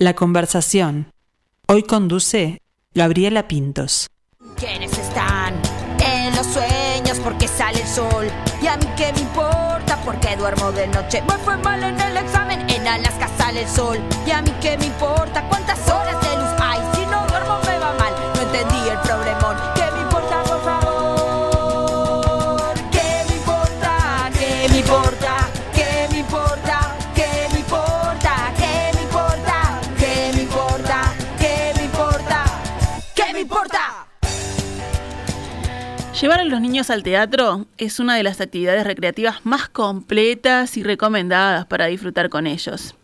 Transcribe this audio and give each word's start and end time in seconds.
La 0.00 0.14
conversación. 0.14 1.10
Hoy 1.66 1.82
conduce 1.82 2.62
Gabriela 2.94 3.48
Pintos. 3.48 4.06
¿Quiénes 4.56 4.96
están 4.96 5.60
en 5.98 6.36
los 6.36 6.46
sueños? 6.46 7.18
Porque 7.24 7.48
sale 7.48 7.80
el 7.80 7.88
sol. 7.88 8.28
Y 8.62 8.68
a 8.68 8.76
mí 8.76 8.86
qué 8.96 9.12
me 9.12 9.22
importa 9.22 10.00
porque 10.04 10.36
duermo 10.36 10.70
de 10.70 10.86
noche. 10.86 11.20
Me 11.22 11.36
fue 11.38 11.56
mal 11.56 11.82
en 11.82 12.00
el 12.00 12.16
examen. 12.16 12.70
En 12.70 12.86
Alaska 12.86 13.28
sale 13.38 13.62
el 13.62 13.68
sol. 13.68 13.98
Y 14.24 14.30
a 14.30 14.40
mí 14.40 14.52
qué 14.60 14.78
me 14.78 14.86
importa 14.86 15.42
cuántas 15.48 15.80
horas 15.88 16.20
de 16.22 16.36
luz 16.36 16.60
hay. 16.60 16.78
Si 16.94 17.04
no 17.06 17.26
duermo 17.26 17.58
me 17.66 17.76
va 17.80 17.92
mal. 17.94 18.14
No 18.36 18.42
entendí 18.42 18.88
el 18.88 19.00
problemón. 19.00 19.67
Llevar 36.20 36.40
a 36.40 36.44
los 36.44 36.60
niños 36.60 36.90
al 36.90 37.04
teatro 37.04 37.66
es 37.76 38.00
una 38.00 38.16
de 38.16 38.24
las 38.24 38.40
actividades 38.40 38.82
recreativas 38.84 39.46
más 39.46 39.68
completas 39.68 40.76
y 40.76 40.82
recomendadas 40.82 41.64
para 41.66 41.86
disfrutar 41.86 42.28
con 42.28 42.48
ellos. 42.48 42.96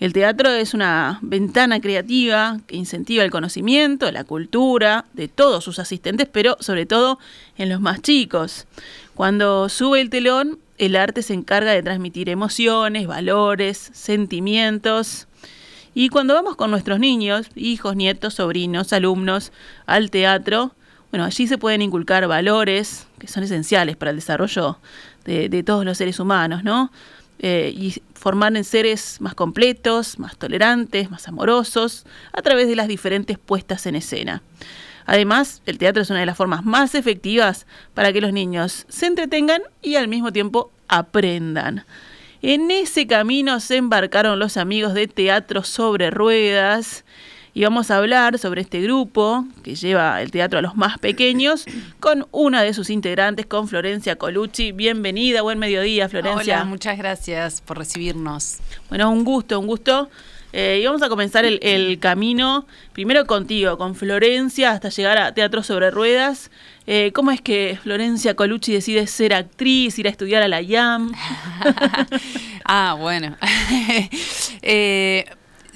El 0.00 0.12
teatro 0.12 0.50
es 0.50 0.74
una 0.74 1.18
ventana 1.22 1.80
creativa 1.80 2.58
que 2.66 2.76
incentiva 2.76 3.24
el 3.24 3.30
conocimiento, 3.30 4.12
la 4.12 4.24
cultura 4.24 5.06
de 5.14 5.28
todos 5.28 5.64
sus 5.64 5.78
asistentes, 5.78 6.28
pero 6.30 6.58
sobre 6.60 6.84
todo 6.84 7.18
en 7.56 7.70
los 7.70 7.80
más 7.80 8.02
chicos. 8.02 8.66
Cuando 9.14 9.70
sube 9.70 10.02
el 10.02 10.10
telón, 10.10 10.58
el 10.76 10.94
arte 10.96 11.22
se 11.22 11.32
encarga 11.32 11.72
de 11.72 11.82
transmitir 11.82 12.28
emociones, 12.28 13.06
valores, 13.06 13.78
sentimientos. 13.94 15.26
Y 15.94 16.10
cuando 16.10 16.34
vamos 16.34 16.54
con 16.54 16.70
nuestros 16.70 16.98
niños, 16.98 17.46
hijos, 17.56 17.96
nietos, 17.96 18.34
sobrinos, 18.34 18.92
alumnos, 18.92 19.52
al 19.86 20.10
teatro, 20.10 20.74
bueno, 21.10 21.24
allí 21.24 21.46
se 21.46 21.58
pueden 21.58 21.82
inculcar 21.82 22.26
valores 22.26 23.06
que 23.18 23.28
son 23.28 23.42
esenciales 23.42 23.96
para 23.96 24.10
el 24.10 24.16
desarrollo 24.16 24.78
de, 25.24 25.62
todos 25.62 25.84
los 25.84 25.98
seres 25.98 26.20
humanos, 26.20 26.64
¿no? 26.64 26.90
Eh, 27.40 27.72
y 27.74 27.94
formar 28.14 28.56
en 28.56 28.64
seres 28.64 29.20
más 29.20 29.34
completos, 29.34 30.18
más 30.18 30.36
tolerantes, 30.36 31.10
más 31.10 31.28
amorosos, 31.28 32.04
a 32.32 32.42
través 32.42 32.66
de 32.66 32.76
las 32.76 32.88
diferentes 32.88 33.38
puestas 33.38 33.86
en 33.86 33.94
escena. 33.94 34.42
Además, 35.06 35.62
el 35.64 35.78
teatro 35.78 36.02
es 36.02 36.10
una 36.10 36.20
de 36.20 36.26
las 36.26 36.36
formas 36.36 36.64
más 36.64 36.94
efectivas 36.94 37.66
para 37.94 38.12
que 38.12 38.20
los 38.20 38.32
niños 38.32 38.84
se 38.88 39.06
entretengan 39.06 39.62
y 39.82 39.94
al 39.94 40.08
mismo 40.08 40.32
tiempo 40.32 40.70
aprendan. 40.88 41.84
En 42.42 42.70
ese 42.70 43.06
camino 43.06 43.58
se 43.60 43.76
embarcaron 43.76 44.38
los 44.38 44.56
amigos 44.56 44.94
de 44.94 45.08
Teatro 45.08 45.64
sobre 45.64 46.10
Ruedas 46.10 47.04
y 47.58 47.64
vamos 47.64 47.90
a 47.90 47.96
hablar 47.96 48.38
sobre 48.38 48.60
este 48.60 48.80
grupo 48.80 49.44
que 49.64 49.74
lleva 49.74 50.22
el 50.22 50.30
teatro 50.30 50.60
a 50.60 50.62
los 50.62 50.76
más 50.76 50.96
pequeños 50.98 51.64
con 51.98 52.28
una 52.30 52.62
de 52.62 52.72
sus 52.72 52.88
integrantes, 52.88 53.46
con 53.46 53.66
Florencia 53.66 54.14
Colucci. 54.14 54.70
Bienvenida, 54.70 55.42
buen 55.42 55.58
mediodía, 55.58 56.08
Florencia. 56.08 56.58
Hola, 56.58 56.64
muchas 56.66 56.96
gracias 56.96 57.60
por 57.60 57.76
recibirnos. 57.76 58.58
Bueno, 58.90 59.10
un 59.10 59.24
gusto, 59.24 59.58
un 59.58 59.66
gusto. 59.66 60.08
Eh, 60.52 60.78
y 60.80 60.86
vamos 60.86 61.02
a 61.02 61.08
comenzar 61.08 61.44
el, 61.44 61.58
el, 61.60 61.98
camino 61.98 62.64
primero 62.92 63.26
contigo, 63.26 63.76
con 63.76 63.96
Florencia, 63.96 64.70
hasta 64.70 64.90
llegar 64.90 65.18
a 65.18 65.34
Teatro 65.34 65.64
sobre 65.64 65.90
Ruedas. 65.90 66.52
Eh, 66.86 67.10
¿Cómo 67.12 67.32
es 67.32 67.40
que 67.40 67.76
Florencia 67.82 68.34
Colucci 68.34 68.72
decide 68.72 69.04
ser 69.08 69.34
actriz, 69.34 69.98
ir 69.98 70.06
a 70.06 70.10
estudiar 70.10 70.44
a 70.44 70.48
la 70.48 70.62
IAM? 70.62 71.12
ah, 72.64 72.94
bueno. 72.96 73.36
eh, 74.62 75.26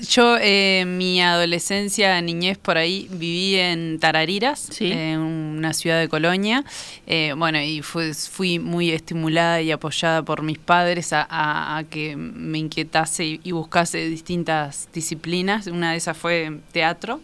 yo, 0.09 0.37
eh, 0.41 0.85
mi 0.87 1.21
adolescencia, 1.23 2.21
niñez 2.21 2.59
por 2.59 2.77
ahí, 2.79 3.09
viví 3.11 3.57
en 3.57 3.99
Tarariras, 4.01 4.69
Sí. 4.71 4.91
en 4.93 5.19
una 5.21 5.73
ciudad 5.73 6.01
de 6.01 6.09
Colonia. 6.09 6.65
Eh, 7.07 7.35
bueno, 7.37 7.61
y 7.63 7.83
fue- 7.83 8.13
fui 8.15 8.59
muy 8.59 8.91
estimulada 8.91 9.61
y 9.63 9.71
apoyada 9.71 10.23
por 10.23 10.43
mis 10.43 10.59
padres 10.59 11.13
a, 11.13 11.23
a- 11.29 11.79
a 11.79 11.85
que 11.85 12.17
me 12.17 12.59
inquietase 12.59 13.25
y, 13.25 13.41
y 13.45 13.53
buscase 13.53 14.09
distintas 14.09 14.89
disciplinas. 14.93 15.67
Una 15.69 15.93
de 15.93 15.99
esas 15.99 16.17
fue 16.17 16.59
teatro. 16.73 17.21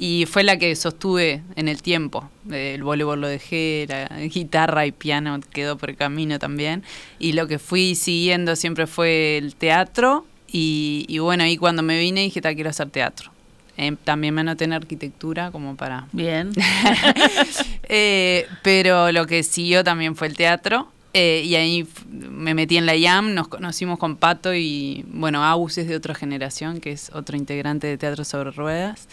Y 0.00 0.26
fue 0.26 0.44
la 0.44 0.56
que 0.58 0.76
sostuve 0.76 1.42
en 1.56 1.66
el 1.66 1.82
tiempo. 1.82 2.30
Eh, 2.52 2.74
El 2.76 2.84
voleibol 2.84 3.20
lo 3.20 3.26
dejé, 3.26 3.84
la 3.88 4.06
guitarra 4.28 4.86
y 4.86 4.92
piano 4.92 5.40
quedó 5.52 5.76
por 5.76 5.90
el 5.90 5.96
camino 5.96 6.38
también. 6.38 6.84
Y 7.18 7.32
lo 7.32 7.48
que 7.48 7.58
fui 7.58 7.96
siguiendo 7.96 8.54
siempre 8.54 8.86
fue 8.86 9.38
el 9.38 9.56
teatro. 9.56 10.24
Y, 10.50 11.04
y 11.08 11.18
bueno, 11.18 11.44
ahí 11.44 11.56
cuando 11.56 11.82
me 11.82 11.98
vine 11.98 12.22
dije, 12.22 12.40
"Ta, 12.40 12.54
quiero 12.54 12.70
hacer 12.70 12.88
teatro. 12.90 13.30
Eh, 13.76 13.94
también 14.02 14.34
me 14.34 14.40
anoté 14.40 14.64
en 14.64 14.72
arquitectura 14.72 15.50
como 15.52 15.76
para... 15.76 16.06
Bien. 16.12 16.50
Eh, 17.90 18.46
pero 18.62 19.12
lo 19.12 19.26
que 19.26 19.42
siguió 19.42 19.82
también 19.82 20.14
fue 20.14 20.26
el 20.26 20.36
teatro. 20.36 20.88
eh, 21.14 21.42
y 21.44 21.54
ahí 21.54 21.86
me 22.10 22.52
metí 22.54 22.76
en 22.76 22.84
la 22.86 22.94
IAM, 22.96 23.32
nos 23.34 23.48
conocimos 23.48 23.98
con 23.98 24.16
Pato 24.16 24.54
y, 24.54 25.04
bueno, 25.08 25.42
Agus 25.42 25.78
es 25.78 25.88
de 25.88 25.96
otra 25.96 26.14
generación, 26.14 26.80
que 26.80 26.92
es 26.92 27.10
otro 27.14 27.36
integrante 27.38 27.86
de 27.86 27.96
Teatro 27.96 28.24
sobre 28.24 28.50
Ruedas. 28.50 29.08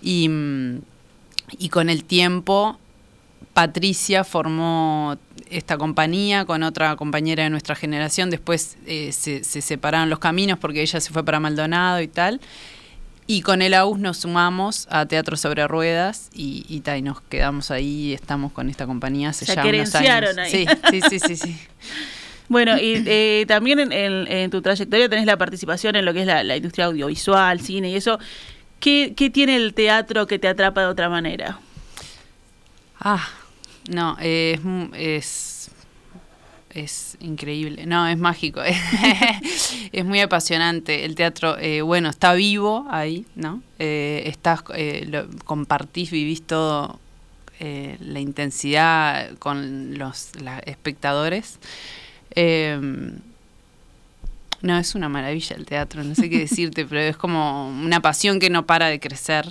Y, 0.00 0.28
mm, 0.28 0.80
y 1.58 1.68
con 1.70 1.90
el 1.90 2.04
tiempo, 2.04 2.78
Patricia 3.54 4.24
formó 4.24 5.16
esta 5.50 5.76
compañía 5.76 6.44
con 6.44 6.62
otra 6.62 6.94
compañera 6.96 7.42
de 7.44 7.50
nuestra 7.50 7.74
generación. 7.74 8.30
Después 8.30 8.76
eh, 8.86 9.12
se, 9.12 9.44
se 9.44 9.60
separaron 9.60 10.08
los 10.08 10.18
caminos 10.20 10.58
porque 10.58 10.82
ella 10.82 11.00
se 11.00 11.12
fue 11.12 11.24
para 11.24 11.40
Maldonado 11.40 12.00
y 12.00 12.08
tal. 12.08 12.40
Y 13.26 13.42
con 13.42 13.62
el 13.62 13.74
AUS 13.74 13.98
nos 13.98 14.18
sumamos 14.18 14.88
a 14.90 15.06
Teatro 15.06 15.36
sobre 15.36 15.66
Ruedas 15.68 16.30
y, 16.34 16.64
y, 16.68 16.80
ta, 16.80 16.96
y 16.98 17.02
nos 17.02 17.20
quedamos 17.20 17.70
ahí 17.70 18.08
y 18.08 18.12
estamos 18.12 18.50
con 18.52 18.68
esta 18.68 18.86
compañía 18.86 19.28
hace 19.30 19.46
sea, 19.46 19.54
ya 19.56 19.62
unos 19.62 19.94
años. 19.94 20.38
ahí. 20.38 20.50
Sí, 20.50 20.66
sí, 20.90 21.00
sí, 21.08 21.18
sí, 21.20 21.36
sí. 21.36 21.56
Bueno, 22.48 22.76
y 22.78 23.04
eh, 23.06 23.44
también 23.46 23.78
en, 23.78 23.92
en- 23.92 24.26
en 24.26 24.50
tu 24.50 24.60
trayectoria 24.60 25.08
tenés 25.08 25.24
la 25.24 25.36
participación 25.36 25.94
en 25.94 26.04
lo 26.04 26.12
que 26.12 26.22
es 26.22 26.26
la, 26.26 26.42
la 26.42 26.56
industria 26.56 26.86
audiovisual, 26.86 27.60
cine 27.60 27.90
y 27.90 27.94
eso. 27.94 28.18
¿Qué, 28.80 29.14
¿Qué 29.16 29.30
tiene 29.30 29.54
el 29.54 29.72
teatro 29.72 30.26
que 30.26 30.40
te 30.40 30.48
atrapa 30.48 30.80
de 30.80 30.86
otra 30.88 31.08
manera? 31.08 31.60
Ah, 32.98 33.24
no, 33.88 34.16
eh, 34.20 34.58
es, 34.94 35.70
es, 36.70 36.80
es 36.84 37.16
increíble. 37.20 37.86
No, 37.86 38.06
es 38.06 38.18
mágico. 38.18 38.60
es 39.92 40.04
muy 40.04 40.20
apasionante. 40.20 41.04
El 41.04 41.14
teatro, 41.14 41.58
eh, 41.58 41.82
bueno, 41.82 42.08
está 42.10 42.34
vivo 42.34 42.86
ahí, 42.90 43.26
¿no? 43.34 43.62
Eh, 43.78 44.22
estás, 44.26 44.62
eh, 44.74 45.06
lo- 45.08 45.28
compartís, 45.44 46.10
vivís 46.10 46.46
todo, 46.46 46.98
eh, 47.58 47.96
la 48.00 48.20
intensidad 48.20 49.36
con 49.38 49.98
los 49.98 50.30
espectadores. 50.66 51.58
Eh, 52.34 52.78
no, 54.62 54.78
es 54.78 54.94
una 54.94 55.08
maravilla 55.08 55.56
el 55.56 55.64
teatro, 55.64 56.04
no 56.04 56.14
sé 56.14 56.28
qué 56.28 56.38
decirte, 56.40 56.84
pero 56.86 57.00
es 57.00 57.16
como 57.16 57.68
una 57.68 58.00
pasión 58.00 58.38
que 58.38 58.50
no 58.50 58.66
para 58.66 58.86
de 58.88 59.00
crecer 59.00 59.46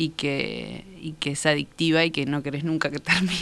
y 0.00 0.10
que, 0.10 0.84
y 1.02 1.12
que 1.18 1.32
es 1.32 1.44
adictiva 1.44 2.04
y 2.04 2.12
que 2.12 2.24
no 2.24 2.40
querés 2.44 2.62
nunca 2.62 2.88
que 2.88 3.00
termine. 3.00 3.32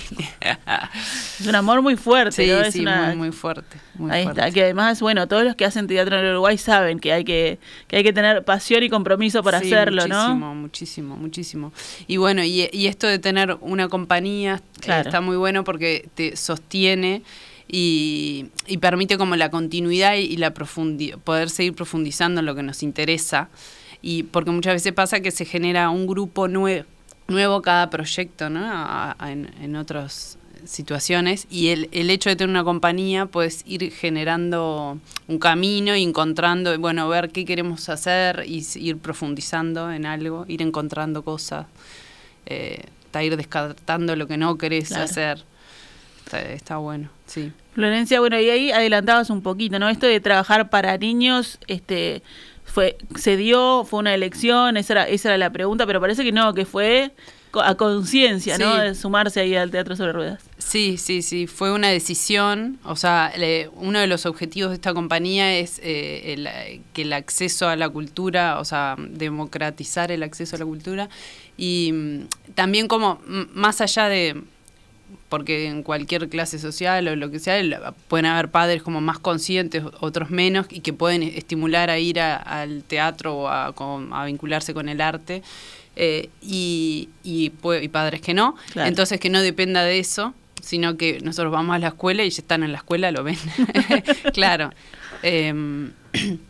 Es 1.39 1.47
un 1.47 1.55
amor 1.55 1.83
muy 1.83 1.97
fuerte, 1.97 2.45
sí, 2.45 2.51
¿no? 2.51 2.61
Es 2.63 2.73
sí, 2.73 2.81
una- 2.81 3.09
muy, 3.09 3.17
muy 3.17 3.31
fuerte. 3.33 3.77
muy 3.95 4.11
Ahí 4.11 4.23
fuerte. 4.25 4.41
está, 4.41 4.51
que 4.53 4.63
además, 4.63 5.01
bueno, 5.03 5.29
todos 5.29 5.45
los 5.45 5.55
que 5.55 5.67
hacen 5.67 5.87
teatro 5.87 6.19
en 6.19 6.27
Uruguay 6.31 6.57
saben 6.57 6.99
que 6.99 7.13
hay 7.13 7.25
que, 7.25 7.59
que 7.89 7.97
hay 7.99 8.03
que 8.03 8.13
tener 8.15 8.43
pasión 8.45 8.83
y 8.83 8.89
compromiso 8.89 9.43
para 9.43 9.61
Sí, 9.61 9.67
hacerlo, 9.67 10.03
muchísimo, 10.03 10.35
¿no? 10.39 10.55
Muchísimo, 10.55 11.17
muchísimo. 11.17 11.73
Y 12.07 12.17
bueno, 12.17 12.43
y, 12.43 12.71
y 12.73 12.87
esto 12.87 13.07
de 13.07 13.19
tener 13.19 13.59
una 13.61 13.89
compañía 13.89 14.63
eh, 14.77 14.81
Claro. 14.81 15.09
está 15.11 15.21
muy 15.21 15.37
bueno 15.37 15.63
porque 15.63 16.09
te 16.15 16.37
sostiene 16.37 17.23
y, 17.69 18.47
y 18.67 18.79
permite 18.79 19.19
como 19.19 19.37
la 19.37 19.51
continuidad 19.51 20.15
y, 20.15 20.21
y 20.21 20.37
la 20.39 20.55
profundi 20.55 21.13
poder 21.25 21.51
seguir 21.51 21.75
profundizando 21.75 22.41
en 22.41 22.47
lo 22.47 22.55
que 22.55 22.63
nos 22.63 22.83
interesa. 22.83 23.51
Y 24.03 24.25
porque 24.25 24.51
muchas 24.51 24.75
veces 24.75 24.93
pasa 24.93 25.21
que 25.21 25.31
se 25.31 25.45
genera 25.45 25.91
un 25.91 26.07
grupo 26.07 26.49
nue- 26.49 26.85
nuevo 27.29 27.63
cada 27.63 27.91
proyecto, 27.91 28.51
¿no? 28.51 28.61
A- 28.65 29.17
a- 29.19 29.33
en, 29.33 29.51
en 29.61 29.77
otras 29.77 30.39
situaciones 30.65 31.47
y 31.49 31.69
el, 31.69 31.89
el 31.93 32.11
hecho 32.11 32.29
de 32.29 32.35
tener 32.35 32.51
una 32.51 32.65
compañía 32.65 33.27
puedes 33.27 33.63
ir 33.69 33.93
generando 33.93 34.99
un 35.29 35.39
camino 35.39 35.95
y 35.95 36.03
encontrando, 36.03 36.77
bueno, 36.81 37.09
ver 37.09 37.31
qué 37.31 37.45
queremos 37.45 37.89
hacer 37.89 38.43
y 38.47 38.67
ir 38.75 38.99
profundizando 38.99 39.93
en 39.93 40.07
algo, 40.07 40.45
ir 40.49 40.63
encontrando 40.63 41.23
cosas, 41.23 41.67
eh, 42.47 42.83
ir 43.23 43.37
descartando 43.37 44.15
lo 44.17 44.27
que 44.27 44.37
no 44.37 44.59
querés 44.59 44.89
Claro. 44.89 45.05
hacer. 45.05 45.45
Está, 46.25 46.43
está 46.43 46.77
bueno, 46.79 47.09
sí. 47.27 47.53
Florencia, 47.75 48.19
bueno, 48.21 48.39
y 48.41 48.51
ahí 48.51 48.71
adelantabas 48.73 49.31
un 49.31 49.43
poquito, 49.43 49.79
¿no? 49.79 49.89
Esto 49.89 50.07
de 50.07 50.19
trabajar 50.21 50.69
para 50.69 50.99
niños, 50.99 51.59
este, 51.69 52.23
fue, 52.77 52.99
se 53.15 53.39
dio, 53.39 53.85
fue 53.89 54.01
una 54.01 54.13
elección, 54.15 54.77
esa 54.77 54.93
era, 54.93 55.09
esa 55.09 55.31
era 55.31 55.39
la 55.39 55.49
pregunta, 55.51 55.87
pero 55.87 55.99
parece 55.99 56.23
que 56.25 56.31
no, 56.31 56.53
que 56.53 56.67
fue 56.67 57.11
a 57.55 57.75
conciencia, 57.75 58.59
¿no? 58.59 58.77
De 58.77 58.95
sumarse 58.95 59.41
ahí 59.41 59.57
al 59.57 59.71
teatro 59.71 59.97
sobre 59.97 60.13
ruedas. 60.13 60.43
Sí, 60.59 60.99
sí, 60.99 61.23
sí, 61.23 61.47
fue 61.47 61.73
una 61.73 61.89
decisión. 61.89 62.79
O 62.85 62.95
sea, 62.97 63.33
le- 63.39 63.71
uno 63.77 63.99
de 63.99 64.07
los 64.07 64.27
objetivos 64.27 64.69
de 64.73 64.75
esta 64.75 64.93
compañía 64.93 65.57
es 65.57 65.81
eh, 65.83 66.35
el- 66.35 66.83
que 66.93 67.01
el 67.03 67.15
acceso 67.15 67.67
a 67.67 67.77
la 67.77 67.89
cultura, 67.89 68.61
o 68.61 68.65
sea, 68.67 68.97
democratizar 68.99 70.13
el 70.13 70.23
acceso 70.23 70.57
a 70.57 70.59
la 70.59 70.67
cultura. 70.67 71.09
Y 71.57 71.93
mm, 71.95 72.21
también 72.55 72.89
como, 72.89 73.21
más 73.55 73.81
allá 73.81 74.11
de, 74.11 74.43
porque 75.29 75.67
en 75.67 75.83
cualquier 75.83 76.29
clase 76.29 76.59
social 76.59 77.09
o 77.09 77.17
lo 77.17 77.31
que 77.31 77.39
sea, 77.39 77.61
pueden 78.09 78.27
haber 78.27 78.51
padres 78.51 78.83
como 78.83 79.01
más 79.01 79.19
conscientes, 79.19 79.83
otros 80.01 80.31
menos, 80.31 80.67
y 80.71 80.81
que 80.81 80.93
pueden 80.93 81.23
estimular 81.23 81.91
a 81.91 81.99
ir 81.99 82.21
a- 82.21 82.37
al 82.37 82.83
teatro 82.85 83.35
o 83.37 83.49
a, 83.49 84.25
vincularse 84.27 84.73
con 84.75 84.89
el 84.89 85.01
arte, 85.01 85.43
eh, 85.97 86.29
y, 86.43 87.09
y, 87.25 87.53
y 87.83 87.89
padres 87.89 88.21
que 88.21 88.35
no. 88.35 88.55
Claro. 88.73 88.89
Entonces 88.89 89.19
que 89.19 89.31
no 89.31 89.41
dependa 89.43 89.83
de 89.83 89.99
eso, 89.99 90.35
sino 90.63 90.97
que 90.97 91.21
nosotros 91.23 91.53
vamos 91.53 91.75
a 91.75 91.79
la 91.79 91.89
escuela 91.89 92.23
y 92.25 92.31
ya 92.31 92.41
están 92.43 92.63
en 92.63 92.73
la 92.73 92.79
escuela, 92.79 93.11
lo 93.11 93.25
ven. 93.25 93.37
claro. 94.35 94.71
Em, 95.23 95.93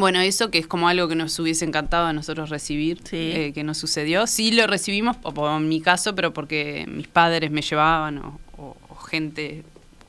bueno, 0.00 0.20
eso 0.20 0.50
que 0.50 0.58
es 0.58 0.66
como 0.66 0.88
algo 0.88 1.06
que 1.08 1.14
nos 1.14 1.38
hubiese 1.38 1.64
encantado 1.64 2.06
a 2.06 2.12
nosotros 2.12 2.50
recibir, 2.50 2.98
Sí. 3.04 3.16
eh, 3.16 3.52
que 3.54 3.62
nos 3.62 3.78
sucedió. 3.78 4.26
Sí 4.26 4.50
lo 4.52 4.66
recibimos, 4.66 5.16
o 5.22 5.32
por 5.32 5.50
en 5.56 5.68
mi 5.68 5.80
caso, 5.80 6.14
pero 6.14 6.32
porque 6.32 6.86
mis 6.88 7.06
padres 7.08 7.50
me 7.50 7.62
llevaban 7.62 8.18
o, 8.18 8.40
o- 8.56 8.76
o 8.88 8.94
gente 8.96 9.62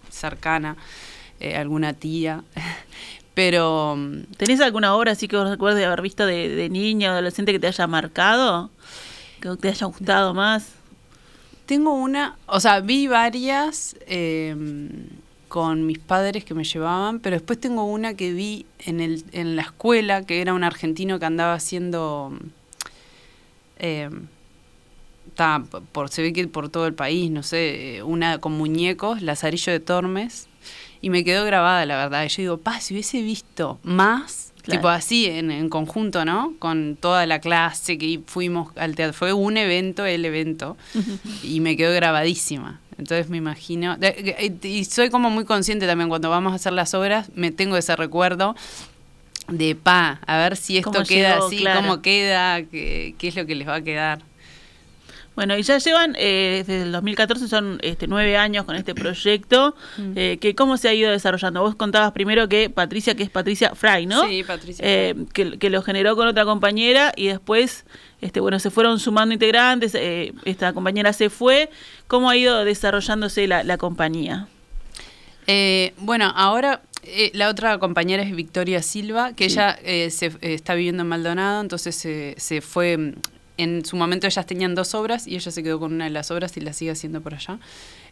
cercana, 0.09 0.75
eh, 1.39 1.55
alguna 1.55 1.93
tía. 1.93 2.43
pero 3.33 3.95
mm, 3.97 4.23
¿Tenés 4.37 4.59
alguna 4.61 4.95
obra 4.95 5.11
así 5.13 5.27
que 5.27 5.35
vos 5.37 5.49
recuerdes 5.49 5.85
haber 5.85 6.01
visto 6.01 6.25
de, 6.25 6.49
de 6.49 6.69
niño 6.69 7.09
o 7.09 7.11
adolescente 7.13 7.51
que 7.51 7.59
te 7.59 7.67
haya 7.67 7.87
marcado? 7.87 8.69
Que 9.39 9.55
te 9.57 9.69
haya 9.69 9.87
gustado 9.87 10.33
más. 10.33 10.69
tengo 11.65 11.93
una, 11.93 12.35
o 12.47 12.59
sea, 12.59 12.81
vi 12.81 13.07
varias 13.07 13.95
em, 14.07 15.07
con 15.51 15.85
mis 15.85 15.99
padres 15.99 16.45
que 16.45 16.53
me 16.53 16.63
llevaban, 16.63 17.19
pero 17.19 17.35
después 17.35 17.59
tengo 17.59 17.83
una 17.83 18.13
que 18.13 18.31
vi 18.31 18.65
en, 18.79 19.01
el, 19.01 19.25
en 19.33 19.57
la 19.57 19.63
escuela, 19.63 20.23
que 20.25 20.39
era 20.39 20.53
un 20.53 20.63
argentino 20.63 21.19
que 21.19 21.25
andaba 21.25 21.53
haciendo... 21.55 22.31
ta, 25.35 25.61
por, 25.91 26.07
se 26.09 26.21
ve 26.21 26.31
que 26.31 26.47
por 26.47 26.69
todo 26.69 26.87
el 26.87 26.93
país, 26.93 27.29
no 27.31 27.43
sé, 27.43 27.97
eh, 27.97 28.03
una 28.03 28.37
con 28.37 28.53
muñecos, 28.53 29.21
Lazarillo 29.21 29.73
de 29.73 29.81
Tormes, 29.81 30.47
y 31.01 31.09
me 31.09 31.25
quedó 31.25 31.43
grabada, 31.43 31.85
la 31.85 31.97
verdad. 31.97 32.23
Y 32.23 32.29
yo 32.29 32.41
digo, 32.43 32.57
pa, 32.57 32.79
si 32.79 32.93
hubiese 32.93 33.21
visto 33.21 33.77
más, 33.83 34.53
Claro. 34.61 34.79
tipo 34.79 34.89
así, 34.89 35.25
en, 35.25 35.51
en 35.51 35.67
conjunto, 35.69 36.23
¿no? 36.23 36.53
Con 36.59 36.95
toda 36.95 37.25
la 37.25 37.39
clase 37.39 37.97
que 37.97 38.21
fuimos 38.25 38.71
al 38.77 38.95
teatro. 38.95 39.13
Fue 39.13 39.33
un 39.33 39.57
evento, 39.57 40.05
el 40.05 40.23
evento, 40.23 40.77
y 41.43 41.59
me 41.59 41.75
quedó 41.75 41.91
grabadísima. 41.93 42.79
Entonces 42.97 43.29
me 43.29 43.37
imagino, 43.37 43.97
y 44.63 44.85
soy 44.85 45.09
como 45.09 45.29
muy 45.29 45.45
consciente 45.45 45.87
también 45.87 46.09
cuando 46.09 46.29
vamos 46.29 46.53
a 46.53 46.55
hacer 46.55 46.73
las 46.73 46.93
obras, 46.93 47.29
me 47.35 47.51
tengo 47.51 47.77
ese 47.77 47.95
recuerdo 47.95 48.55
de 49.47 49.75
pa, 49.75 50.19
a 50.25 50.37
ver 50.37 50.55
si 50.55 50.77
esto 50.77 50.91
¿Cómo 50.91 51.05
queda 51.05 51.33
llegó? 51.35 51.47
así, 51.47 51.57
Claro. 51.57 51.81
cómo 51.81 52.01
queda, 52.01 52.61
qué, 52.63 53.15
qué 53.17 53.27
es 53.27 53.35
lo 53.35 53.45
que 53.45 53.55
les 53.55 53.67
va 53.67 53.75
a 53.75 53.81
quedar. 53.81 54.19
Bueno, 55.33 55.57
y 55.57 55.63
ya 55.63 55.77
llevan, 55.77 56.13
eh, 56.19 56.63
desde 56.67 56.83
el 56.83 56.91
2014, 56.91 57.47
son 57.47 57.79
este, 57.83 58.05
nueve 58.05 58.35
años 58.35 58.65
con 58.65 58.75
este 58.75 58.93
proyecto. 58.93 59.75
Mm. 59.97 60.11
eh, 60.15 60.37
que 60.41 60.55
¿Cómo 60.55 60.75
se 60.75 60.89
ha 60.89 60.93
ido 60.93 61.09
desarrollando? 61.09 61.61
Vos 61.61 61.75
contabas 61.75 62.11
primero 62.11 62.49
que 62.49 62.69
Patricia, 62.69 63.15
que 63.15 63.23
es 63.23 63.29
Patricia 63.29 63.73
Fry, 63.73 64.05
¿no? 64.07 64.27
Sí, 64.27 64.43
Patricia 64.43 64.83
Eh, 64.85 65.15
que, 65.33 65.57
que 65.57 65.69
lo 65.69 65.81
generó 65.83 66.17
con 66.17 66.27
otra 66.27 66.43
compañera 66.43 67.13
y 67.15 67.27
después, 67.27 67.85
este, 68.19 68.41
bueno, 68.41 68.59
se 68.59 68.71
fueron 68.71 68.99
sumando 68.99 69.33
integrantes, 69.33 69.95
eh, 69.95 70.33
esta 70.43 70.73
compañera 70.73 71.13
se 71.13 71.29
fue. 71.29 71.69
¿Cómo 72.07 72.29
ha 72.29 72.35
ido 72.35 72.65
desarrollándose 72.65 73.47
la, 73.47 73.63
la 73.63 73.77
compañía? 73.77 74.47
Eh, 75.47 75.93
bueno, 75.97 76.31
ahora 76.35 76.81
eh, 77.03 77.31
la 77.33 77.49
otra 77.49 77.77
compañera 77.79 78.21
es 78.21 78.35
Victoria 78.35 78.81
Silva, 78.83 79.33
que 79.33 79.49
Sí. 79.49 79.53
ella 79.55 79.79
eh, 79.83 80.11
se, 80.11 80.25
eh, 80.27 80.53
está 80.53 80.75
viviendo 80.75 81.03
en 81.03 81.07
Maldonado, 81.09 81.61
entonces 81.61 81.95
se- 81.95 82.35
se 82.37 82.59
fue. 82.61 83.13
En 83.61 83.85
su 83.85 83.95
momento 83.95 84.27
ellas 84.27 84.45
tenían 84.45 84.75
dos 84.75 84.95
obras 84.95 85.27
y 85.27 85.35
ella 85.35 85.51
se 85.51 85.61
quedó 85.63 85.79
con 85.79 85.93
una 85.93 86.05
de 86.05 86.11
las 86.11 86.31
obras 86.31 86.55
y 86.57 86.61
la 86.61 86.73
sigue 86.73 86.91
haciendo 86.91 87.21
por 87.21 87.35
allá. 87.35 87.59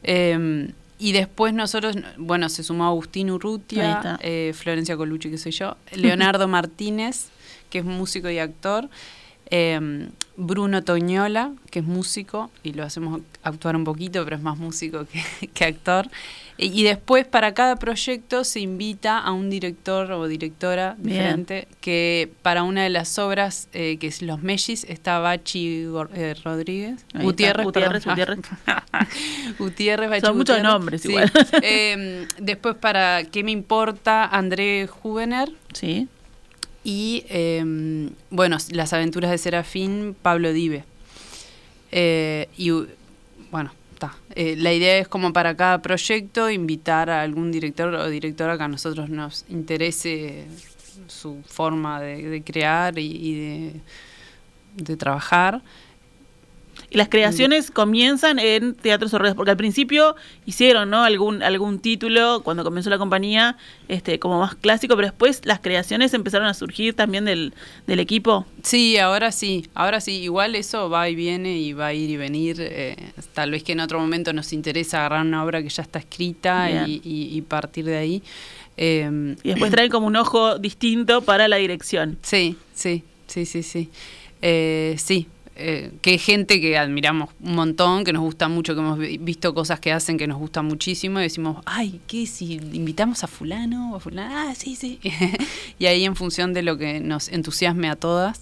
Eh, 0.04 0.72
y 1.02 1.14
después 1.14 1.54
nosotros, 1.54 1.96
bueno, 2.18 2.50
se 2.50 2.62
sumó 2.62 2.86
Agustín 2.86 3.32
Urrutia, 3.32 4.20
eh, 4.22 4.52
Florencia 4.54 4.98
Colucci, 4.98 5.32
que 5.32 5.38
soy 5.38 5.54
yo, 5.54 5.78
Leonardo 5.94 6.48
Martínez, 6.50 7.30
que 7.70 7.80
es 7.80 7.86
músico 7.86 8.30
y 8.30 8.38
actor, 8.38 8.90
eh, 9.52 10.10
Bruno 10.38 10.84
Toñola, 10.84 11.52
que 11.70 11.80
es 11.80 11.86
músico, 11.86 12.50
y 12.64 12.72
lo 12.74 12.84
hacemos 12.84 13.22
actuar 13.44 13.76
un 13.76 13.84
poquito, 13.84 14.24
pero 14.24 14.38
es 14.38 14.42
más 14.42 14.58
músico 14.58 15.06
que, 15.06 15.48
que 15.54 15.66
actor. 15.66 16.08
Y, 16.58 16.68
y 16.80 16.84
después 16.84 17.26
para 17.28 17.54
cada 17.54 17.76
proyecto 17.78 18.44
se 18.46 18.60
invita 18.62 19.18
a 19.20 19.32
un 19.34 19.50
director 19.50 20.12
o 20.12 20.28
directora 20.28 20.96
Bien. 20.98 21.18
diferente, 21.18 21.68
que 21.82 22.32
para 22.42 22.64
una 22.64 22.84
de 22.84 22.90
las 22.90 23.18
obras, 23.20 23.68
eh, 23.74 23.98
que 24.00 24.08
es 24.08 24.22
Los 24.22 24.42
Mellis, 24.42 24.86
está 24.86 25.20
Bachi 25.20 25.86
eh, 26.14 26.36
Rodríguez, 26.44 27.06
Ahí 27.14 27.24
Gutiérrez, 27.24 27.66
Gutiérrez, 27.66 28.04
perdón. 28.06 28.38
Gutiérrez. 28.38 29.58
Gutiérrez, 29.60 30.10
Bachi 30.10 30.26
Son 30.26 30.38
muchos 30.38 30.56
Gutiérrez. 30.58 30.64
nombres 30.74 31.02
Sí. 31.02 31.10
igual. 31.10 31.32
Eh, 31.64 32.28
después 32.40 32.76
para 32.76 33.24
¿Qué 33.26 33.44
me 33.44 33.52
importa? 33.52 34.26
André 34.26 34.88
Juvener. 34.88 35.52
Sí. 35.74 36.08
Y 36.84 37.26
eh, 37.30 38.10
bueno, 38.30 38.58
Las 38.72 38.94
aventuras 38.94 39.32
de 39.32 39.38
Serafín, 39.38 40.16
Pablo 40.22 40.54
Dive. 40.54 40.84
Eh, 41.92 42.48
y 42.58 42.72
bueno, 43.52 43.72
está. 43.94 44.16
Eh, 44.36 44.56
la 44.58 44.74
idea 44.74 44.98
es 44.98 45.08
como 45.08 45.34
para 45.34 45.56
cada 45.56 45.82
proyecto 45.82 46.50
invitar 46.50 47.10
a 47.10 47.22
algún 47.22 47.52
director 47.52 47.94
o 47.94 48.10
directora 48.10 48.58
que 48.58 48.64
a 48.64 48.68
nosotros 48.68 49.10
nos 49.10 49.46
interese 49.50 50.46
su 51.08 51.42
forma 51.48 52.00
de, 52.02 52.44
crear 52.44 52.98
y, 53.00 53.82
de 54.76 54.98
trabajar. 54.98 55.62
Y 56.90 56.98
las 56.98 57.10
creaciones 57.10 57.72
comienzan 57.72 58.40
en 58.40 58.74
Teatro 58.76 59.08
Sorredes, 59.10 59.36
porque 59.36 59.52
al 59.52 59.58
principio 59.58 60.16
hicieron 60.46 60.90
¿no? 60.90 61.04
algún, 61.04 61.44
algún 61.44 61.80
título 61.80 62.42
cuando 62.44 62.64
comenzó 62.64 62.90
la 62.90 62.98
compañía 62.98 63.58
este, 63.88 64.18
como 64.20 64.40
más 64.40 64.56
clásico, 64.56 64.96
pero 64.96 65.08
después 65.08 65.42
las 65.46 65.60
creaciones 65.60 66.14
empezaron 66.14 66.48
a 66.48 66.54
surgir 66.54 66.94
también 66.96 67.26
del, 67.26 67.54
del 67.88 68.00
equipo. 68.00 68.46
Sí, 68.64 68.98
ahora 68.98 69.32
sí, 69.32 69.68
ahora 69.74 70.02
sí, 70.02 70.14
igual 70.22 70.56
eso 70.56 70.90
va 70.90 71.10
y 71.10 71.16
viene 71.16 71.58
y 71.60 71.74
va 71.74 71.88
a 71.88 71.94
ir 71.94 72.10
y 72.10 72.18
venir. 72.18 72.58
eh, 72.60 72.96
tal 73.34 73.52
vez 73.52 73.64
que 73.64 73.74
en 73.74 73.80
otro 73.82 74.00
momento 74.00 74.34
nos 74.34 74.52
interesa 74.54 75.00
agarrar 75.00 75.26
una 75.26 75.44
obra 75.44 75.62
que 75.62 75.70
ya 75.70 75.84
está 75.84 76.00
escrita 76.00 76.70
y, 76.88 77.02
y- 77.04 77.38
y 77.38 77.42
partir 77.42 77.86
de 77.86 77.98
ahí. 77.98 78.24
Eh, 78.78 79.36
Y 79.44 79.50
después 79.50 79.72
traen 79.72 79.90
como 79.92 80.08
un 80.08 80.16
ojo 80.16 80.58
distinto 80.58 81.22
para 81.22 81.48
la 81.48 81.58
dirección. 81.58 82.18
sí, 82.22 82.56
sí, 82.74 83.04
sí, 83.28 83.46
sí, 83.46 83.62
sí. 83.64 83.90
Eh, 84.42 84.96
sí, 84.98 85.28
eh, 85.60 85.92
que 86.02 86.12
hay 86.12 86.18
gente 86.18 86.60
que 86.62 86.78
admiramos 86.78 87.30
un 87.42 87.56
montón, 87.56 88.04
que 88.06 88.14
nos 88.14 88.22
gusta 88.24 88.48
mucho, 88.48 88.74
que 88.74 88.80
hemos 88.82 88.98
vi- 88.98 89.18
visto 89.18 89.54
cosas 89.54 89.80
que 89.80 89.92
hacen 89.92 90.18
que 90.18 90.26
nos 90.26 90.38
gustan 90.40 90.66
muchísimo 90.66 91.20
y 91.20 91.24
decimos, 91.24 91.62
ay, 91.66 92.00
¿qué 92.08 92.26
si 92.26 92.54
invitamos 92.54 93.24
a 93.24 93.28
fulano 93.28 93.92
o 93.94 93.96
a 93.98 94.00
fulana? 94.00 94.50
Ah, 94.50 94.56
sí, 94.56 94.76
sí. 94.76 95.00
y 95.80 95.86
ahí 95.86 96.06
en 96.06 96.16
función 96.16 96.54
de 96.54 96.64
lo 96.64 96.78
que 96.78 97.00
nos 97.00 97.28
entusiasme 97.30 97.90
a 97.90 97.96
todas, 97.96 98.42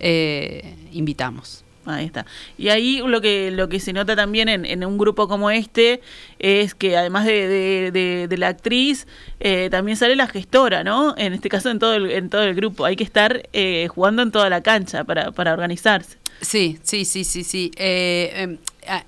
eh, 0.00 0.74
invitamos. 0.92 1.62
Ahí 1.86 2.06
está. 2.06 2.24
Y 2.56 2.70
ahí 2.70 3.02
lo 3.04 3.20
que, 3.20 3.50
lo 3.50 3.68
que 3.68 3.78
se 3.78 3.92
nota 3.92 4.16
también 4.16 4.48
en, 4.48 4.64
en 4.64 4.86
un 4.86 4.96
grupo 4.96 5.28
como 5.28 5.50
este 5.50 6.00
es 6.38 6.74
que 6.74 6.96
además 6.96 7.26
de, 7.26 7.46
de- 7.46 7.90
de- 7.92 8.26
de 8.26 8.36
la 8.38 8.48
actriz, 8.48 9.06
eh, 9.40 9.68
también 9.70 9.98
sale 9.98 10.16
la 10.16 10.26
gestora, 10.26 10.82
¿no? 10.82 11.14
En 11.18 11.34
este 11.34 11.50
caso 11.50 11.68
en 11.70 11.78
todo 11.78 11.92
el, 11.94 12.10
en 12.10 12.30
todo 12.30 12.42
el 12.42 12.54
grupo. 12.54 12.86
Hay 12.86 12.96
que 12.96 13.04
estar 13.04 13.48
eh, 13.52 13.86
jugando 13.88 14.22
en 14.22 14.30
toda 14.30 14.48
la 14.48 14.62
cancha 14.62 15.04
para, 15.04 15.32
para 15.32 15.52
organizarse. 15.52 16.16
Sí, 16.44 16.78
sí, 16.82 17.04
sí, 17.04 17.24
sí, 17.24 17.42
sí. 17.44 17.70
Eh, 17.76 18.30
eh, 18.34 18.58
ah, 18.88 19.04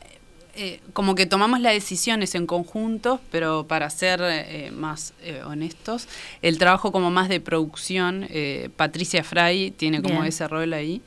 eh, 0.55 0.81
como 0.95 1.15
que 1.15 1.27
tomamos 1.27 1.61
las 1.61 1.75
decisiones 1.75 2.35
en 2.35 2.47
conjunto, 2.47 3.21
pero 3.31 3.67
para 3.69 3.91
ser 3.91 4.21
eh, 4.23 4.71
más 4.73 5.13
eh, 5.23 5.43
honestos, 5.45 6.09
el 6.41 6.57
trabajo 6.59 6.93
como 6.93 7.11
más 7.11 7.29
de 7.29 7.41
producción, 7.41 8.27
eh, 8.31 8.71
Patricia 8.77 9.23
Fray 9.23 9.71
tiene 9.71 10.01
como 10.01 10.15
Bien. 10.17 10.27
ese 10.27 10.49
rol 10.49 10.73
ahí. 10.73 11.03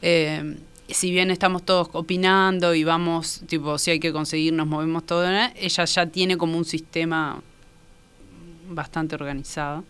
Eh, 0.00 0.58
si 0.88 1.10
bien 1.10 1.30
estamos 1.30 1.64
todos 1.64 1.88
opinando 1.92 2.74
y 2.74 2.84
vamos, 2.84 3.40
tipo, 3.48 3.78
si 3.78 3.90
hay 3.90 3.98
que 4.00 4.12
conseguir, 4.12 4.52
nos 4.52 4.66
movemos 4.66 5.04
todo, 5.06 5.28
¿no? 5.30 5.50
ella 5.56 5.84
ya 5.86 6.06
tiene 6.06 6.36
como 6.36 6.56
un 6.58 6.64
sistema 6.66 7.42
bastante 8.68 9.14
organizado. 9.14 9.82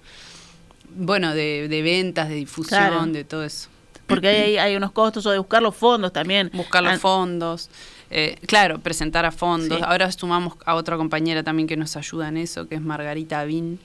Bueno, 0.96 1.34
de, 1.34 1.66
de 1.68 1.82
ventas, 1.82 2.28
de 2.28 2.36
difusión, 2.36 2.78
Claro. 2.78 3.06
de 3.06 3.24
todo 3.24 3.44
eso. 3.44 3.68
Porque 4.06 4.28
hay, 4.28 4.56
hay 4.58 4.76
unos 4.76 4.92
costos 4.92 5.24
o 5.26 5.30
de 5.30 5.38
buscar 5.38 5.62
los 5.62 5.74
fondos 5.74 6.12
también. 6.12 6.50
buscar 6.52 6.82
los 6.82 7.00
fondos. 7.00 7.70
Eh, 8.10 8.38
claro, 8.46 8.78
presentar 8.78 9.24
a 9.24 9.32
fondos. 9.32 9.78
Sí. 9.78 9.84
Ahora 9.86 10.10
sumamos 10.12 10.54
a 10.64 10.74
otra 10.74 10.96
compañera 10.96 11.42
también 11.42 11.66
que 11.66 11.76
nos 11.76 11.96
ayuda 11.96 12.28
en 12.28 12.36
eso, 12.36 12.68
que 12.68 12.76
es 12.76 12.82
Margarita 12.82 13.44
Bin. 13.44 13.80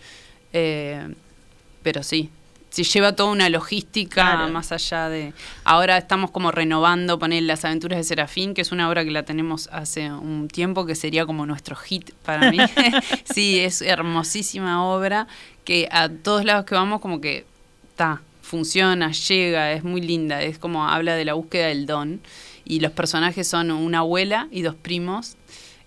Eh, 0.53 1.13
pero 1.81 2.03
sí, 2.03 2.29
se 2.69 2.83
lleva 2.83 3.15
toda 3.15 3.31
una 3.31 3.49
logística 3.49 4.21
Claro. 4.21 4.49
más 4.49 4.71
allá 4.71 5.09
de... 5.09 5.33
Ahora 5.63 5.97
estamos 5.97 6.31
como 6.31 6.51
renovando, 6.51 7.17
poner 7.17 7.43
Las 7.43 7.65
aventuras 7.65 7.97
de 7.97 8.03
Serafín, 8.03 8.53
que 8.53 8.61
es 8.61 8.71
una 8.71 8.89
obra 8.89 9.03
que 9.03 9.11
la 9.11 9.23
tenemos 9.23 9.69
hace 9.71 10.11
un 10.11 10.47
tiempo, 10.47 10.85
que 10.85 10.95
sería 10.95 11.25
como 11.25 11.45
nuestro 11.45 11.75
hit 11.75 12.11
para 12.23 12.51
mí. 12.51 12.57
sí, 13.33 13.59
es 13.59 13.81
hermosísima 13.81 14.85
obra, 14.85 15.27
que 15.63 15.87
a 15.91 16.09
todos 16.09 16.45
lados 16.45 16.65
que 16.65 16.75
vamos 16.75 17.01
como 17.01 17.21
que 17.21 17.45
está, 17.89 18.21
funciona, 18.49 19.11
llega, 19.11 19.73
es 19.73 19.83
muy 19.83 20.01
linda, 20.01 20.41
es 20.41 20.57
como 20.57 20.87
habla 20.87 21.15
de 21.15 21.23
la 21.23 21.33
búsqueda 21.35 21.67
del 21.67 21.85
don. 21.85 22.19
Y 22.65 22.79
los 22.79 22.91
personajes 22.91 23.47
son 23.47 23.69
una 23.71 23.99
abuela 23.99 24.47
y 24.51 24.61
dos 24.63 24.75
primos, 24.75 25.37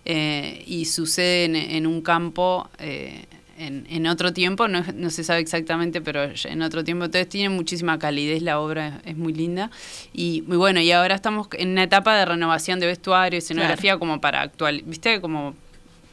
eh, 0.04 0.62
y 0.66 0.84
sucede 0.84 1.44
en, 1.44 1.56
en 1.56 1.86
un 1.86 2.00
campo... 2.02 2.68
eh, 2.78 3.24
en, 3.58 3.86
en 3.90 4.06
otro 4.06 4.32
tiempo, 4.32 4.66
no, 4.66 4.82
no 4.94 5.10
se 5.10 5.22
sabe 5.22 5.40
exactamente, 5.40 6.00
pero 6.00 6.20
en 6.44 6.62
otro 6.62 6.82
tiempo. 6.82 7.04
Entonces 7.04 7.28
tiene 7.28 7.48
muchísima 7.48 7.96
calidez, 7.98 8.42
la 8.42 8.58
obra 8.58 9.00
es, 9.04 9.12
es 9.12 9.16
muy 9.16 9.32
linda. 9.32 9.70
Y, 10.12 10.42
muy 10.48 10.56
bueno, 10.56 10.80
y 10.80 10.90
ahora 10.90 11.14
estamos 11.14 11.46
en 11.52 11.68
una 11.68 11.84
etapa 11.84 12.16
de 12.16 12.24
renovación 12.24 12.80
de 12.80 12.86
vestuario, 12.86 13.38
escenografía, 13.38 13.98
como 13.98 14.20
para 14.20 14.40
actual, 14.40 14.82
¿viste? 14.84 15.20
Como 15.20 15.54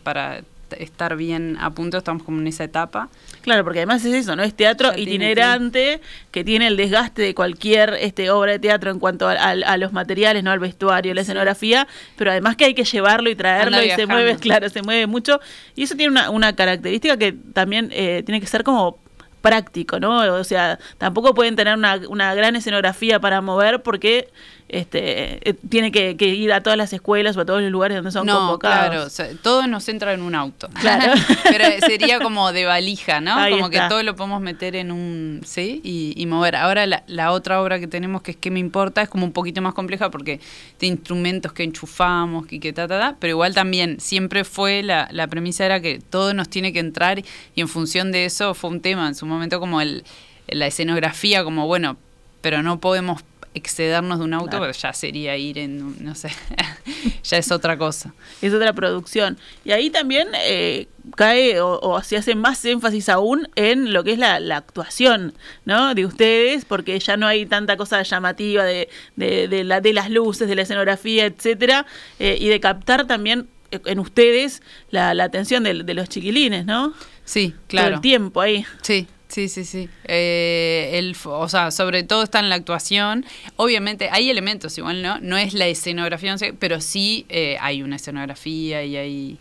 para 0.03 0.44
estar 0.77 1.15
bien 1.15 1.57
a 1.59 1.69
punto, 1.71 1.97
estamos 1.97 2.23
como 2.23 2.39
en 2.39 2.47
esa 2.47 2.63
etapa. 2.63 3.09
Claro, 3.41 3.63
porque 3.63 3.79
además 3.79 4.03
es 4.05 4.13
eso, 4.13 4.35
¿no? 4.35 4.43
Es 4.43 4.53
teatro 4.53 4.89
Ya 4.89 4.95
tiene 4.95 5.11
itinerante 5.11 6.01
que 6.31 6.43
tiene 6.43 6.67
el 6.67 6.77
desgaste 6.77 7.21
de 7.21 7.33
cualquier 7.35 7.95
este, 7.99 8.29
obra 8.31 8.51
de 8.53 8.59
teatro 8.59 8.91
en 8.91 8.99
cuanto 8.99 9.27
a, 9.27 9.33
a- 9.33 9.49
a 9.51 9.77
los 9.77 9.91
materiales, 9.93 10.43
¿no? 10.43 10.51
Al 10.51 10.59
vestuario, 10.59 11.13
la 11.13 11.21
escenografía, 11.21 11.88
pero 12.17 12.31
además 12.31 12.55
que 12.55 12.65
hay 12.65 12.73
que 12.73 12.83
llevarlo 12.83 13.29
y 13.29 13.35
traerlo 13.35 13.77
Anda 13.77 13.85
y 13.85 13.91
se 13.95 14.05
mueve, 14.05 14.35
claro, 14.38 14.69
se 14.69 14.81
mueve 14.81 15.07
mucho. 15.07 15.39
Y 15.75 15.83
eso 15.83 15.95
tiene 15.95 16.11
una, 16.11 16.29
una 16.29 16.55
característica 16.55 17.17
que 17.17 17.33
también 17.33 17.89
eh, 17.91 18.23
tiene 18.25 18.39
que 18.41 18.47
ser 18.47 18.63
como 18.63 18.99
práctico, 19.41 19.99
¿no? 20.01 20.17
O 20.33 20.43
sea, 20.43 20.77
tampoco 20.97 21.33
pueden 21.33 21.55
tener 21.55 21.77
una, 21.77 21.99
una 22.09 22.35
gran 22.35 22.55
escenografía 22.57 23.19
para 23.21 23.39
mover 23.41 23.81
porque 23.81 24.27
este 24.69 25.49
eh, 25.49 25.55
tiene 25.67 25.91
que, 25.91 26.15
que 26.15 26.27
ir 26.27 26.53
a 26.53 26.61
todas 26.61 26.77
las 26.77 26.93
escuelas 26.93 27.35
o 27.35 27.41
a 27.41 27.45
todos 27.45 27.61
los 27.61 27.71
lugares 27.71 27.95
donde 27.97 28.11
son 28.11 28.25
no, 28.25 28.38
convocados. 28.38 28.89
claro, 28.89 29.03
o 29.03 29.09
sea, 29.09 29.29
todo 29.41 29.67
nos 29.67 29.89
entra 29.89 30.13
en 30.13 30.21
un 30.21 30.35
auto. 30.35 30.69
Claro. 30.79 31.13
Pero 31.43 31.65
sería 31.85 32.19
como 32.19 32.51
de 32.51 32.65
valija, 32.65 33.19
¿no? 33.19 33.33
Ahí 33.35 33.53
como 33.53 33.65
está. 33.65 33.83
que 33.83 33.89
todo 33.89 34.03
lo 34.03 34.15
podemos 34.15 34.41
meter 34.41 34.75
en 34.75 34.91
un, 34.91 35.41
¿sí? 35.43 35.81
Y, 35.83 36.13
y 36.15 36.25
mover. 36.27 36.55
Ahora 36.55 36.85
la, 36.85 37.03
la 37.07 37.31
otra 37.31 37.61
obra 37.61 37.79
que 37.79 37.88
tenemos, 37.88 38.21
que 38.21 38.31
es 38.31 38.38
que 38.38 38.51
me 38.51 38.59
importa, 38.59 39.01
es 39.01 39.09
como 39.09 39.25
un 39.25 39.33
poquito 39.33 39.61
más 39.61 39.73
compleja 39.73 40.09
porque 40.11 40.39
tiene 40.77 40.95
instrumentos 40.95 41.51
que 41.51 41.63
enchufamos 41.63 42.45
y 42.51 42.59
que 42.59 42.71
ta, 42.71 42.88
ta, 42.88 42.99
ta, 42.99 43.15
pero 43.19 43.31
igual 43.31 43.53
también 43.53 43.99
siempre 43.99 44.43
fue, 44.43 44.83
la, 44.83 45.07
la 45.11 45.27
premisa 45.27 45.65
era 45.65 45.79
que 45.81 45.99
todo 45.99 46.33
nos 46.33 46.49
tiene 46.49 46.73
que 46.73 46.79
entrar 46.79 47.19
y 47.55 47.61
en 47.61 47.67
función 47.67 48.11
de 48.11 48.25
eso 48.25 48.53
fue 48.53 48.69
un 48.69 48.81
tema 48.81 49.07
en 49.07 49.15
su 49.15 49.25
momento 49.25 49.59
como 49.59 49.81
el, 49.81 50.03
la 50.47 50.67
escenografía, 50.67 51.43
como 51.43 51.67
bueno, 51.67 51.97
pero 52.41 52.63
no 52.63 52.79
podemos 52.79 53.23
excedernos 53.60 54.18
de 54.20 54.25
un 54.25 54.34
auto, 54.34 54.50
Claro. 54.50 54.66
porque 54.66 54.78
ya 54.80 54.92
sería 54.94 55.38
ir 55.38 55.58
en, 55.60 56.04
no 56.04 56.16
sé, 56.16 56.30
ya 57.24 57.38
es 57.38 57.51
otra 57.51 57.78
cosa. 57.78 58.13
es 58.42 58.54
otra 58.54 58.74
producción. 58.74 59.38
Y 59.63 59.72
ahí 59.72 59.89
también 59.89 60.28
eh, 60.36 60.88
cae 61.16 61.60
o, 61.62 61.80
o 61.80 62.01
se 62.04 62.18
hace 62.18 62.36
más 62.36 62.63
énfasis 62.66 63.10
aún 63.10 63.48
en 63.56 63.94
lo 63.94 64.04
que 64.04 64.12
es 64.13 64.18
la, 64.20 64.39
la 64.39 64.58
actuación, 64.58 65.34
¿no? 65.66 65.94
De 65.96 66.06
ustedes, 66.06 66.66
porque 66.66 67.00
ya 67.00 67.18
no 67.18 67.28
hay 67.28 67.46
tanta 67.46 67.78
cosa 67.78 68.01
llamativa 68.04 68.63
de, 68.63 68.89
de, 69.16 69.48
de 69.48 69.63
la, 69.63 69.82
de 69.82 69.94
las 69.94 70.10
luces, 70.10 70.48
de 70.48 70.56
la 70.56 70.63
escenografía, 70.63 71.25
etcétera, 71.25 71.86
eh, 72.20 72.38
y 72.39 72.48
de 72.48 72.60
captar 72.60 73.06
también 73.08 73.48
eh, 73.72 73.80
en 73.86 74.00
ustedes 74.00 74.62
la, 74.89 75.13
la 75.13 75.25
atención 75.25 75.63
de, 75.63 75.84
de 75.84 75.94
los 75.94 76.10
chiquilines, 76.10 76.66
¿no? 76.66 76.94
Sí, 77.25 77.50
Todo 77.51 77.62
claro. 77.68 77.96
el 77.96 78.01
tiempo 78.01 78.42
ahí. 78.42 78.66
Sí, 78.82 79.08
sí, 79.29 79.48
sí, 79.48 79.63
sí. 79.63 79.89
Eh, 80.05 80.91
el, 80.93 81.15
o 81.24 81.48
sea, 81.48 81.71
sobre 81.71 82.03
todo 82.03 82.24
está 82.24 82.39
en 82.39 82.50
la 82.50 82.55
actuación. 82.55 83.25
Obviamente 83.55 84.09
hay 84.12 84.29
elementos, 84.29 84.77
igual 84.77 85.01
no, 85.01 85.19
no 85.19 85.38
es 85.38 85.53
la 85.53 85.67
escenografía, 85.67 86.36
pero 86.59 86.81
sí 86.81 87.25
eh, 87.29 87.57
hay 87.62 87.81
una 87.81 87.95
escenografía 87.95 88.83
y 88.83 88.98
hay 88.98 89.39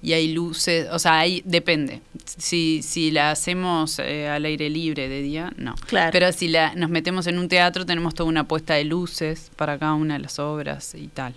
y 0.00 0.12
hay 0.12 0.32
luces, 0.32 0.86
o 0.92 0.98
sea, 0.98 1.18
ahí 1.18 1.42
depende. 1.44 2.00
Si, 2.24 2.82
si 2.82 3.10
la 3.10 3.32
hacemos 3.32 3.98
eh, 3.98 4.28
al 4.28 4.44
aire 4.44 4.70
libre 4.70 5.08
de 5.08 5.22
día, 5.22 5.52
no. 5.56 5.74
Claro. 5.86 6.10
Pero 6.12 6.32
si 6.32 6.48
la, 6.48 6.74
nos 6.74 6.88
metemos 6.90 7.26
en 7.26 7.38
un 7.38 7.48
teatro, 7.48 7.84
tenemos 7.84 8.14
toda 8.14 8.28
una 8.28 8.46
puesta 8.46 8.74
de 8.74 8.84
luces 8.84 9.50
para 9.56 9.78
cada 9.78 9.94
una 9.94 10.14
de 10.14 10.20
las 10.20 10.38
obras 10.38 10.94
y 10.94 11.08
tal. 11.08 11.34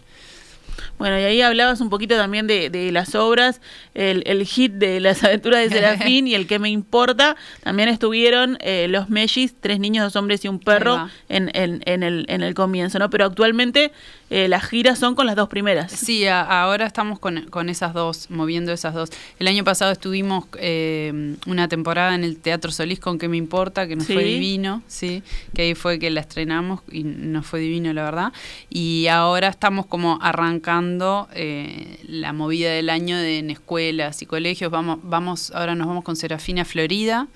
Bueno, 0.98 1.20
y 1.20 1.24
ahí 1.24 1.42
hablabas 1.42 1.82
un 1.82 1.90
poquito 1.90 2.16
también 2.16 2.48
de, 2.48 2.70
de 2.70 2.92
las 2.92 3.16
obras, 3.16 3.62
el, 3.94 4.24
el 4.26 4.46
hit 4.46 4.74
de 4.74 5.00
las 5.00 5.24
aventuras 5.26 5.62
de 5.62 5.70
Serafín 5.70 6.28
y 6.28 6.36
el 6.36 6.48
que 6.48 6.60
me 6.60 6.70
importa. 6.70 7.36
También 7.64 7.90
estuvieron 7.90 8.58
eh, 8.62 8.88
los 8.90 9.10
Mellis, 9.10 9.56
tres 9.60 9.80
niños, 9.80 10.04
dos 10.04 10.16
hombres 10.16 10.46
y 10.46 10.48
un 10.48 10.60
perro 10.60 11.10
en, 11.30 11.50
en, 11.54 11.82
en, 11.86 12.04
el, 12.04 12.26
en 12.30 12.44
el 12.44 12.54
comienzo, 12.54 13.00
¿no? 13.00 13.10
Pero 13.10 13.26
actualmente 13.26 13.92
eh, 14.34 14.48
las 14.48 14.64
giras 14.64 14.98
son 14.98 15.14
con 15.14 15.26
las 15.26 15.36
dos 15.36 15.50
primeras. 15.50 15.92
Sí, 15.92 16.26
a- 16.26 16.42
ahora 16.64 16.86
estamos 16.86 17.20
con, 17.20 17.42
con 17.50 17.68
esas 17.68 17.94
dos, 17.94 18.30
moviendo 18.32 18.72
esas 18.72 18.94
dos. 18.94 19.10
El 19.40 19.48
año 19.50 19.64
pasado 19.66 19.92
estuvimos 19.92 20.46
eh, 20.58 21.36
una 21.46 21.68
temporada 21.68 22.16
en 22.16 22.24
el 22.24 22.38
Teatro 22.40 22.72
Solís 22.72 23.00
con 23.02 23.20
Que 23.20 23.28
Me 23.28 23.36
Importa, 23.38 23.88
que 23.88 23.96
nos 23.98 24.06
Sí. 24.08 24.14
fue 24.14 24.24
divino, 24.24 24.82
sí, 24.88 25.22
que 25.54 25.64
ahí 25.64 25.76
fue 25.76 26.00
que 26.00 26.10
la 26.10 26.22
estrenamos 26.22 26.80
y 26.92 27.04
nos 27.04 27.46
fue 27.46 27.60
divino, 27.60 27.92
la 27.92 28.04
verdad. 28.04 28.34
Y 28.70 29.08
ahora 29.08 29.50
estamos 29.50 29.86
como 29.86 30.18
arrancando 30.22 31.28
eh, 31.34 32.00
la 32.08 32.32
movida 32.32 32.72
del 32.72 32.90
año 32.90 33.18
de, 33.18 33.40
en 33.40 33.50
escuelas 33.52 34.22
y 34.22 34.26
colegios. 34.26 34.72
Vamos, 34.72 35.00
vamos, 35.04 35.52
ahora 35.52 35.76
nos 35.76 35.88
vamos 35.88 36.04
con 36.06 36.16
Serafina 36.16 36.64
Florida 36.64 37.28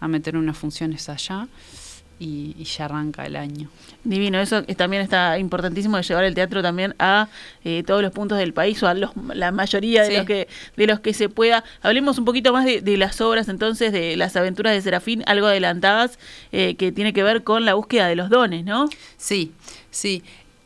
a 0.00 0.08
meter 0.08 0.36
unas 0.36 0.58
funciones 0.58 1.08
allá 1.08 1.46
y, 2.18 2.54
y 2.58 2.64
ya 2.64 2.86
arranca 2.86 3.24
el 3.24 3.36
año. 3.36 3.68
Divino, 4.02 4.40
eso 4.40 4.62
es- 4.66 4.76
también 4.76 5.02
está 5.02 5.38
importantísimo 5.38 5.96
de 5.98 6.02
llevar 6.02 6.24
el 6.24 6.34
teatro 6.34 6.62
también 6.62 6.94
a 6.98 7.28
eh, 7.64 7.82
todos 7.86 8.00
los 8.02 8.12
puntos 8.12 8.38
del 8.38 8.54
país 8.54 8.82
o 8.82 8.88
a 8.88 8.94
los, 8.94 9.10
la 9.34 9.52
mayoría 9.52 10.02
de 10.04 10.08
Sí. 10.10 10.16
los 10.16 10.26
que 10.26 10.48
de 10.76 10.86
los 10.86 11.00
que 11.00 11.12
se 11.12 11.28
pueda. 11.28 11.64
Hablemos 11.82 12.18
un 12.18 12.24
poquito 12.24 12.52
más 12.52 12.64
de, 12.64 12.80
de 12.80 12.96
las 12.96 13.20
obras 13.20 13.48
entonces, 13.48 13.92
de 13.92 14.16
las 14.16 14.34
aventuras 14.36 14.72
de 14.72 14.80
Serafín, 14.80 15.22
algo 15.26 15.46
adelantadas, 15.48 16.18
eh, 16.52 16.76
que 16.76 16.92
tiene 16.92 17.12
que 17.12 17.22
ver 17.22 17.42
con 17.44 17.64
la 17.66 17.74
búsqueda 17.74 18.06
de 18.08 18.16
los 18.16 18.30
dones, 18.30 18.64
¿no? 18.64 18.88
Sí, 19.18 19.52
sí. 19.90 20.22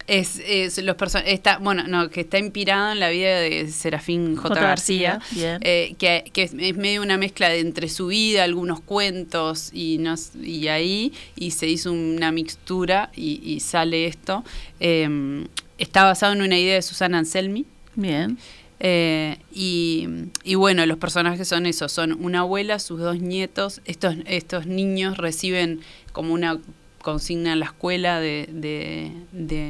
Es, 0.06 0.38
es 0.46 0.76
los 0.82 0.96
está 1.24 1.56
bueno 1.58 1.84
no 1.88 2.10
que 2.10 2.20
está 2.20 2.38
inspirado 2.38 2.92
en 2.92 3.00
la 3.00 3.08
vida 3.08 3.40
de 3.40 3.68
Serafín 3.68 4.36
J. 4.36 4.48
J. 4.48 4.60
García, 4.60 5.20
eh, 5.34 5.94
que, 5.96 6.24
que 6.30 6.42
es, 6.42 6.52
es 6.58 6.76
medio 6.76 7.00
una 7.00 7.16
mezcla 7.16 7.48
de 7.48 7.60
entre 7.60 7.88
su 7.88 8.08
vida 8.08 8.44
algunos 8.44 8.80
cuentos 8.80 9.70
y 9.72 9.96
nos 9.98 10.32
y 10.36 10.68
ahí 10.68 11.14
y 11.36 11.52
se 11.52 11.68
hizo 11.68 11.90
una 11.90 12.32
mixtura 12.32 13.10
y, 13.16 13.40
y 13.42 13.60
sale 13.60 14.06
esto 14.06 14.44
Eh, 14.78 15.46
está 15.78 16.04
basado 16.04 16.34
en 16.34 16.42
una 16.42 16.58
idea 16.58 16.74
de 16.74 16.82
Susana 16.82 17.18
Anselmi 17.18 17.64
Bien. 17.96 18.36
eh, 18.80 19.38
y, 19.54 20.06
y 20.42 20.54
bueno, 20.56 20.84
los 20.84 20.98
personajes 20.98 21.48
son 21.48 21.64
esos, 21.64 21.90
son 21.92 22.12
una 22.22 22.40
abuela, 22.40 22.78
sus 22.78 23.00
dos 23.00 23.20
nietos, 23.20 23.80
estos, 23.86 24.16
estos 24.26 24.66
niños 24.66 25.16
reciben 25.16 25.80
como 26.12 26.34
una 26.34 26.58
consigna 27.04 27.52
en 27.52 27.60
la 27.60 27.66
escuela 27.66 28.18
de, 28.18 29.12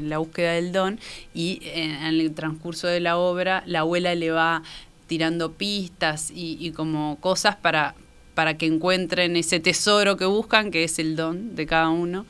la 0.03 0.19
búsqueda 0.19 0.53
del 0.53 0.73
don 0.73 1.01
y 1.35 1.61
en, 1.65 1.91
en 1.91 2.21
el 2.21 2.33
transcurso 2.33 2.87
de 2.87 3.01
la 3.01 3.19
obra 3.19 3.65
la 3.67 3.81
abuela 3.81 4.15
le 4.15 4.31
va 4.31 4.63
tirando 5.07 5.53
pistas 5.53 6.31
y, 6.31 6.57
y 6.61 6.71
como 6.71 7.19
cosas 7.21 7.57
para, 7.57 7.95
para 8.35 8.57
que 8.57 8.67
encuentren 8.67 9.37
ese 9.37 9.61
tesoro 9.61 10.17
que 10.17 10.25
buscan, 10.25 10.71
que 10.71 10.85
es 10.85 10.99
el 10.99 11.17
don 11.17 11.55
de 11.55 11.67
cada 11.67 11.91
uno. 11.91 12.25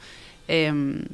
Em, 0.48 1.04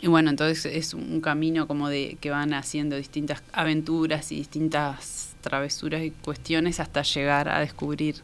y 0.00 0.06
bueno, 0.06 0.30
entonces 0.30 0.66
es 0.66 0.94
un 0.94 1.20
camino 1.20 1.66
como 1.66 1.88
de 1.88 2.16
que 2.20 2.30
van 2.30 2.52
haciendo 2.52 2.96
distintas 2.96 3.42
aventuras 3.52 4.32
y 4.32 4.36
distintas 4.36 5.34
travesuras 5.40 6.02
y 6.02 6.10
cuestiones 6.10 6.80
hasta 6.80 7.02
llegar 7.02 7.48
a 7.48 7.60
descubrir 7.60 8.16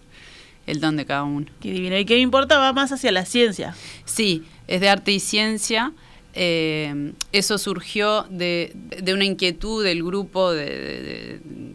el 0.66 0.80
don 0.80 0.96
de 0.96 1.04
cada 1.06 1.24
uno. 1.24 1.46
Qué 1.60 1.70
divino. 1.72 1.96
Y 1.98 2.04
qué 2.04 2.14
me 2.14 2.20
importa 2.20 2.58
va 2.58 2.72
más 2.72 2.92
hacia 2.92 3.10
la 3.12 3.24
ciencia. 3.24 3.74
Sí, 4.04 4.44
es 4.68 4.80
de 4.80 4.88
arte 4.88 5.12
y 5.12 5.20
ciencia. 5.20 5.92
eh, 6.34 7.12
eso 7.32 7.58
surgió 7.58 8.22
de, 8.30 8.72
de 9.02 9.14
una 9.14 9.24
inquietud 9.24 9.82
del 9.82 10.04
grupo, 10.04 10.52
de, 10.52 10.64
de- 10.66 11.40
de- 11.44 11.74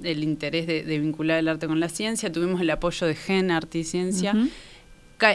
del 0.00 0.24
interés 0.24 0.66
de, 0.66 0.82
vincular 0.98 1.38
el 1.38 1.46
arte 1.48 1.66
con 1.68 1.78
la 1.80 1.88
ciencia. 1.88 2.30
Tuvimos 2.32 2.60
el 2.60 2.68
apoyo 2.70 3.06
de 3.06 3.14
GEN, 3.14 3.50
Arte 3.52 3.78
y 3.78 3.84
Ciencia. 3.84 4.34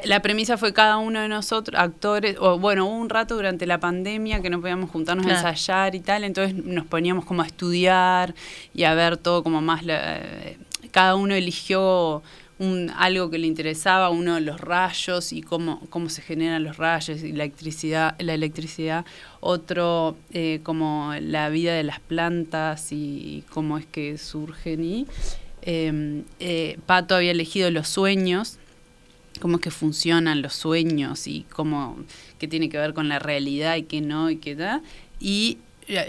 La 0.03 0.21
premisa 0.21 0.57
fue 0.57 0.73
cada 0.73 0.97
uno 0.97 1.21
de 1.21 1.29
nosotros, 1.29 1.79
actores, 1.79 2.35
o 2.39 2.59
bueno, 2.59 2.85
hubo 2.85 2.95
un 2.95 3.09
rato 3.09 3.35
durante 3.35 3.65
la 3.65 3.79
pandemia 3.79 4.41
que 4.41 4.49
no 4.51 4.59
podíamos 4.61 4.91
juntarnos 4.91 5.25
Claro. 5.25 5.47
a 5.47 5.51
ensayar 5.51 5.95
y 5.95 6.01
tal, 6.01 6.23
entonces 6.25 6.53
nos 6.63 6.85
poníamos 6.85 7.25
como 7.25 7.41
a 7.41 7.47
estudiar 7.47 8.35
y 8.75 8.83
a 8.83 8.93
ver 8.93 9.17
todo 9.17 9.41
como 9.41 9.61
más, 9.61 9.83
la- 9.85 10.17
eh, 10.17 10.57
cada 10.91 11.15
uno 11.15 11.35
eligió 11.35 12.23
un, 12.59 12.91
algo 12.95 13.29
que 13.29 13.37
le 13.37 13.47
interesaba, 13.47 14.09
uno 14.09 14.35
de 14.35 14.41
los 14.41 14.59
rayos 14.59 15.31
y 15.31 15.41
cómo, 15.41 15.79
cómo 15.89 16.09
se 16.09 16.21
generan 16.21 16.63
los 16.63 16.77
rayos 16.77 17.23
y 17.23 17.31
la 17.31 17.45
electricidad, 17.45 18.15
la 18.19 18.33
electricidad, 18.33 19.05
otro 19.39 20.17
eh, 20.31 20.59
como 20.63 21.13
la 21.21 21.49
vida 21.49 21.73
de 21.73 21.83
las 21.83 21.99
plantas 21.99 22.91
y 22.91 23.43
cómo 23.51 23.77
es 23.77 23.85
que 23.85 24.17
surgen 24.17 24.83
y 24.83 25.07
eh, 25.61 26.23
eh, 26.39 26.77
Pato 26.85 27.15
había 27.15 27.31
elegido 27.31 27.69
los 27.69 27.87
sueños 27.87 28.59
cómo 29.39 29.57
es 29.57 29.61
que 29.61 29.71
funcionan 29.71 30.41
los 30.41 30.53
sueños 30.53 31.27
y 31.27 31.45
cómo 31.49 31.97
qué 32.37 32.47
tiene 32.47 32.69
que 32.69 32.77
ver 32.77 32.93
con 32.93 33.09
la 33.09 33.19
realidad 33.19 33.75
y 33.77 33.83
qué 33.83 34.01
no 34.01 34.29
y 34.29 34.37
qué 34.37 34.55
da. 34.55 34.81
Y 35.19 35.57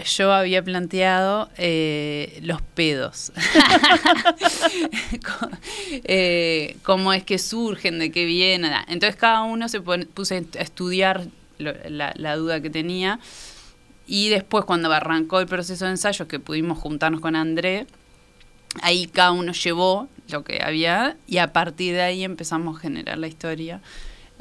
yo 0.05 0.31
había 0.31 0.63
planteado 0.63 1.49
eh, 1.57 2.39
los 2.43 2.61
pedos. 2.61 3.31
eh, 6.03 6.77
cómo 6.83 7.13
es 7.13 7.23
que 7.23 7.39
surgen, 7.39 7.99
de 7.99 8.11
qué 8.11 8.25
vienen. 8.25 8.71
Entonces 8.87 9.15
cada 9.15 9.43
uno 9.43 9.67
se 9.69 9.81
puso 9.81 10.35
a 10.35 10.37
estudiar 10.37 11.25
la, 11.57 12.13
la, 12.15 12.35
duda 12.35 12.61
que 12.61 12.69
tenía. 12.69 13.19
Y 14.05 14.29
después 14.29 14.65
cuando 14.65 14.91
arrancó 14.91 15.39
el 15.39 15.47
proceso 15.47 15.85
de 15.85 15.91
ensayos, 15.91 16.27
que 16.27 16.39
pudimos 16.39 16.77
juntarnos 16.77 17.21
con 17.21 17.35
André, 17.35 17.87
ahí 18.81 19.07
cada 19.07 19.31
uno 19.31 19.53
llevó 19.53 20.09
lo 20.29 20.43
que 20.43 20.61
había 20.63 21.17
y 21.27 21.37
a 21.37 21.53
partir 21.53 21.93
de 21.93 22.01
ahí 22.01 22.23
empezamos 22.23 22.77
a 22.77 22.81
generar 22.81 23.17
la 23.17 23.27
historia. 23.27 23.81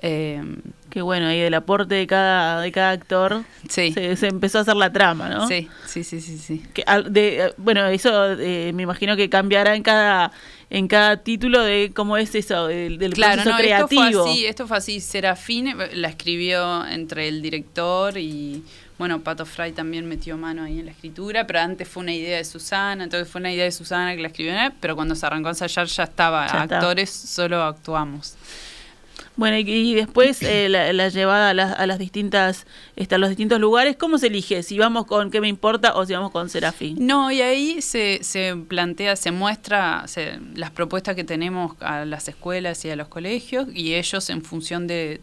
Eh, 0.03 0.43
Qué 0.91 1.03
bueno, 1.03 1.29
ahí 1.29 1.39
del 1.39 1.55
aporte 1.55 1.95
de 1.95 2.07
cada, 2.07 2.61
de 2.61 2.73
cada 2.73 2.91
actor 2.91 3.45
se, 3.69 3.93
empezó 4.27 4.59
a 4.59 4.63
hacer 4.63 4.75
la 4.75 4.93
trama, 4.93 5.29
¿no? 5.29 5.47
Sí, 5.47 5.69
sí, 5.87 6.03
sí, 6.03 6.21
sí. 6.21 6.37
sí. 6.37 6.65
de, 7.09 7.55
bueno, 7.59 7.87
eso 7.87 8.33
eh, 8.33 8.73
me 8.75 8.83
imagino 8.83 9.17
que 9.17 9.31
cambiará 9.31 9.77
en 9.77 9.85
cada 9.85 10.33
en 10.69 10.89
cada 10.89 11.17
título 11.19 11.63
de 11.63 11.93
cómo 11.95 12.17
es 12.17 12.35
eso, 12.35 12.67
del, 12.69 12.99
del 12.99 13.13
claro, 13.13 13.43
proceso 13.43 13.57
creativo. 13.57 14.03
Esto 14.05 14.23
fue 14.23 14.31
así, 14.31 14.47
esto 14.47 14.67
fue 14.69 14.77
así. 14.77 15.01
Serafín 15.01 15.77
la 15.95 16.09
escribió 16.09 16.87
entre 16.87 17.27
el 17.27 17.43
director 17.43 18.17
y, 18.17 18.63
bueno, 18.97 19.21
Pato 19.21 19.47
Fry 19.47 19.73
también 19.73 20.09
metió 20.09 20.37
mano 20.37 20.63
ahí 20.63 20.79
en 20.79 20.87
la 20.87 20.93
escritura, 20.93 21.47
pero 21.47 21.61
antes 21.61 21.89
fue 21.89 22.05
una 22.05 22.15
idea 22.15 22.37
de 22.37 22.45
Susana, 22.45 23.03
entonces 23.03 23.29
fue 23.29 23.41
una 23.41 23.53
idea 23.53 23.65
de 23.65 23.73
Susana 23.73 24.15
que 24.15 24.23
la 24.23 24.29
escribió, 24.29 24.55
pero 24.81 24.95
cuando 24.95 25.17
se 25.17 25.27
arrancó 25.27 25.49
a 25.49 25.53
ensayar 25.53 25.87
ya 25.87 26.05
estaba, 26.05 26.45
actores, 26.47 27.11
solo 27.11 27.63
actuamos. 27.63 28.37
Bueno, 29.41 29.57
y, 29.57 29.95
después 29.95 30.43
eh, 30.43 30.69
la, 30.93 31.09
llevada 31.09 31.49
a 31.49 31.55
las, 31.55 31.73
a 31.79 31.87
las 31.87 31.99
distintas, 31.99 32.67
este, 32.95 33.17
los 33.17 33.31
distintos 33.31 33.59
lugares, 33.59 33.97
¿cómo 33.97 34.19
se 34.19 34.27
elige? 34.27 34.63
Si 34.63 34.77
vamos 34.77 35.07
con 35.07 35.31
qué 35.31 35.41
me 35.41 35.49
importa 35.49 35.95
o 35.95 36.05
si 36.05 36.13
vamos 36.13 36.31
con 36.31 36.51
Serafín. 36.51 36.99
No, 37.01 37.33
y 37.33 37.41
ahí 37.41 37.81
se, 37.81 38.23
se 38.23 38.55
plantea, 38.55 39.17
se 39.17 39.31
muestra 39.31 40.05
las 40.55 40.71
propuestas 40.73 41.17
que 41.17 41.25
tenemos 41.25 41.75
a 41.81 42.05
las 42.05 42.29
escuelas 42.29 42.85
y 42.85 42.91
a 42.91 42.97
los 42.97 43.09
colegios 43.09 43.67
y 43.73 43.95
ellos 43.95 44.29
en 44.29 44.43
función 44.43 44.87
de 44.87 45.19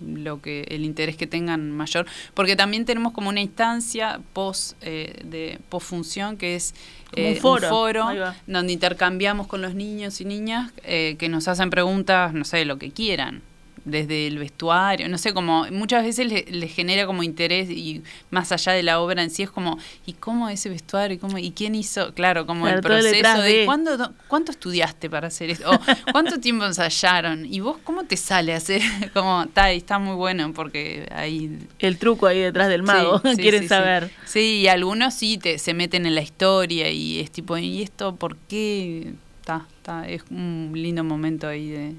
lo 0.00 0.40
que 0.42 0.62
el 0.68 0.84
interés 0.84 1.16
que 1.16 1.26
tengan 1.26 1.70
mayor 1.70 2.06
porque 2.34 2.56
también 2.56 2.84
tenemos 2.84 3.12
como 3.12 3.28
una 3.28 3.40
instancia 3.40 4.20
post 4.32 4.76
eh, 4.82 5.22
de 5.24 5.58
posfunción 5.68 6.36
que 6.36 6.54
es 6.54 6.74
eh, 7.14 7.32
un 7.34 7.36
foro, 7.36 7.68
foro 7.68 8.06
donde 8.46 8.72
intercambiamos 8.72 9.46
con 9.46 9.62
los 9.62 9.74
niños 9.74 10.20
y 10.20 10.24
niñas 10.24 10.72
eh, 10.84 11.16
que 11.18 11.28
nos 11.28 11.48
hacen 11.48 11.70
preguntas 11.70 12.34
no 12.34 12.44
sé 12.44 12.64
lo 12.64 12.78
que 12.78 12.90
quieran 12.90 13.42
desde 13.86 14.26
el 14.26 14.38
vestuario, 14.38 15.08
no 15.08 15.16
sé, 15.16 15.32
como 15.32 15.64
muchas 15.70 16.02
veces 16.02 16.26
les 16.26 16.50
le 16.50 16.68
genera 16.68 17.06
como 17.06 17.22
interés 17.22 17.70
y 17.70 18.02
más 18.30 18.50
allá 18.50 18.72
de 18.72 18.82
la 18.82 19.00
obra 19.00 19.22
en 19.22 19.30
sí 19.30 19.44
es 19.44 19.50
como, 19.50 19.78
¿y 20.04 20.12
cómo 20.14 20.48
ese 20.48 20.68
vestuario? 20.68 21.16
¿Y, 21.16 21.18
cómo, 21.18 21.38
y 21.38 21.52
quién 21.52 21.76
hizo? 21.76 22.12
Claro, 22.12 22.46
como 22.46 22.66
el 22.66 22.80
proceso 22.80 23.40
de, 23.40 23.64
¿cuándo, 23.64 24.12
¿cuánto 24.26 24.50
estudiaste 24.50 25.08
para 25.08 25.28
hacer 25.28 25.50
esto? 25.50 25.70
O 25.70 25.78
¿cuánto 26.12 26.40
tiempo 26.40 26.64
ensayaron? 26.64 27.46
¿Y 27.46 27.60
vos 27.60 27.76
cómo 27.84 28.04
te 28.04 28.16
sale 28.16 28.54
a 28.54 28.56
hacer? 28.56 28.82
Como, 29.14 29.44
está, 29.44 29.70
está 29.70 29.98
muy 29.98 30.16
bueno 30.16 30.52
porque 30.52 31.08
ahí... 31.14 31.56
El 31.78 31.98
truco 31.98 32.26
ahí 32.26 32.40
detrás 32.40 32.68
del 32.68 32.82
mago, 32.82 33.22
quieren 33.36 33.68
saber. 33.68 34.10
Sí. 34.24 34.62
y 34.62 34.68
algunos 34.68 35.14
sí 35.14 35.38
te, 35.38 35.58
se 35.58 35.74
meten 35.74 36.06
en 36.06 36.16
la 36.16 36.22
historia 36.22 36.90
y 36.90 37.20
es 37.20 37.30
tipo, 37.30 37.56
¿y 37.56 37.82
esto 37.82 38.16
por 38.16 38.36
qué? 38.36 39.14
Está, 39.40 39.66
está, 39.76 40.08
es 40.08 40.24
un 40.30 40.72
lindo 40.74 41.04
momento 41.04 41.46
ahí 41.46 41.70
de 41.70 41.94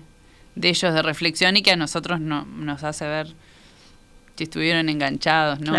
de 0.58 0.70
ellos 0.70 0.94
de 0.94 1.02
reflexión 1.02 1.56
y 1.58 1.62
que 1.62 1.72
a 1.72 1.76
nosotros 1.76 2.20
no, 2.20 2.46
nos 2.46 2.84
hace 2.84 3.06
ver 3.08 3.28
si 4.36 4.44
estuvieron 4.44 4.90
enganchados, 4.90 5.60
¿no? 5.60 5.74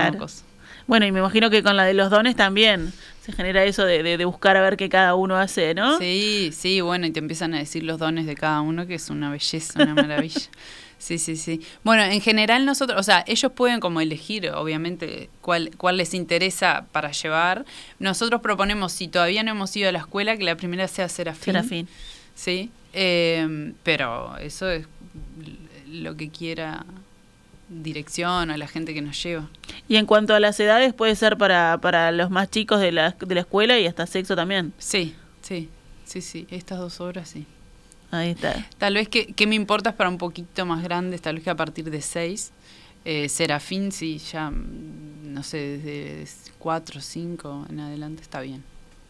Bueno, 0.86 1.04
y 1.04 1.12
me 1.12 1.18
imagino 1.18 1.50
que 1.50 1.62
con 1.62 1.76
la 1.76 1.84
de 1.84 1.92
los 1.92 2.08
dones 2.08 2.34
también 2.34 2.92
se 3.22 3.32
genera 3.32 3.62
eso 3.64 3.84
de, 3.84 4.02
de, 4.02 4.24
buscar 4.24 4.56
a 4.56 4.62
ver 4.62 4.78
qué 4.78 4.88
cada 4.88 5.14
uno 5.14 5.36
hace, 5.36 5.74
¿no? 5.74 5.98
Sí, 5.98 6.50
sí, 6.52 6.80
bueno, 6.80 7.06
y 7.06 7.10
te 7.10 7.18
empiezan 7.18 7.52
a 7.52 7.58
decir 7.58 7.82
los 7.82 7.98
dones 7.98 8.24
de 8.24 8.34
cada 8.34 8.62
uno, 8.62 8.86
que 8.86 8.94
es 8.94 9.10
una 9.10 9.30
belleza, 9.30 9.82
una 9.82 9.94
maravilla. 10.02 10.48
Sí, 10.96 11.18
sí, 11.18 11.36
sí. 11.36 11.60
Bueno, 11.84 12.02
en 12.02 12.20
general 12.20 12.64
nosotros, 12.64 12.98
o 12.98 13.02
sea, 13.02 13.22
ellos 13.26 13.52
pueden 13.52 13.80
como 13.80 14.00
elegir, 14.00 14.50
obviamente, 14.50 15.28
cuál, 15.42 15.70
cuál 15.76 15.98
les 15.98 16.14
interesa 16.14 16.86
para 16.90 17.12
llevar. 17.12 17.66
Nosotros 17.98 18.40
proponemos, 18.40 18.92
si 18.92 19.08
todavía 19.08 19.42
no 19.42 19.50
hemos 19.52 19.76
ido 19.76 19.90
a 19.90 19.92
la 19.92 19.98
escuela, 19.98 20.36
que 20.36 20.44
la 20.44 20.56
primera 20.56 20.88
sea 20.88 21.08
Serafín. 21.08 21.52
Serafín. 21.52 21.88
Sí, 22.34 22.70
eh, 22.92 23.72
pero 23.82 24.36
eso 24.38 24.68
es 24.70 24.86
lo 25.90 26.16
que 26.16 26.28
quiera 26.30 26.84
dirección 27.68 28.50
o 28.50 28.56
la 28.56 28.66
gente 28.66 28.94
que 28.94 29.02
nos 29.02 29.22
lleva. 29.22 29.48
Y 29.88 29.96
en 29.96 30.06
cuanto 30.06 30.34
a 30.34 30.40
las 30.40 30.58
edades, 30.60 30.94
puede 30.94 31.14
ser 31.16 31.36
para, 31.36 31.78
para 31.78 32.12
los 32.12 32.30
más 32.30 32.50
chicos 32.50 32.80
de 32.80 32.92
la, 32.92 33.10
de 33.10 33.34
la 33.34 33.40
escuela 33.42 33.78
y 33.78 33.86
hasta 33.86 34.06
sexo 34.06 34.34
también. 34.36 34.72
Sí, 34.78 35.14
sí, 35.42 35.68
sí, 36.04 36.20
sí, 36.22 36.46
estas 36.50 36.78
dos 36.78 37.00
obras 37.00 37.28
sí. 37.28 37.46
Ahí 38.10 38.30
está. 38.30 38.66
Tal 38.78 38.94
vez 38.94 39.08
que, 39.08 39.34
que 39.34 39.46
me 39.46 39.54
importa 39.54 39.90
es 39.90 39.96
para 39.96 40.08
un 40.08 40.16
poquito 40.16 40.64
más 40.64 40.82
grandes, 40.82 41.20
tal 41.20 41.34
vez 41.34 41.44
que 41.44 41.50
a 41.50 41.56
partir 41.56 41.90
de 41.90 42.00
seis. 42.00 42.52
Eh, 43.04 43.28
Serafín, 43.28 43.92
sí, 43.92 44.18
ya, 44.18 44.50
no 44.50 45.42
sé, 45.42 45.78
desde 45.78 46.26
cuatro 46.58 47.00
cinco 47.00 47.66
en 47.70 47.80
adelante 47.80 48.22
está 48.22 48.40
bien. 48.40 48.64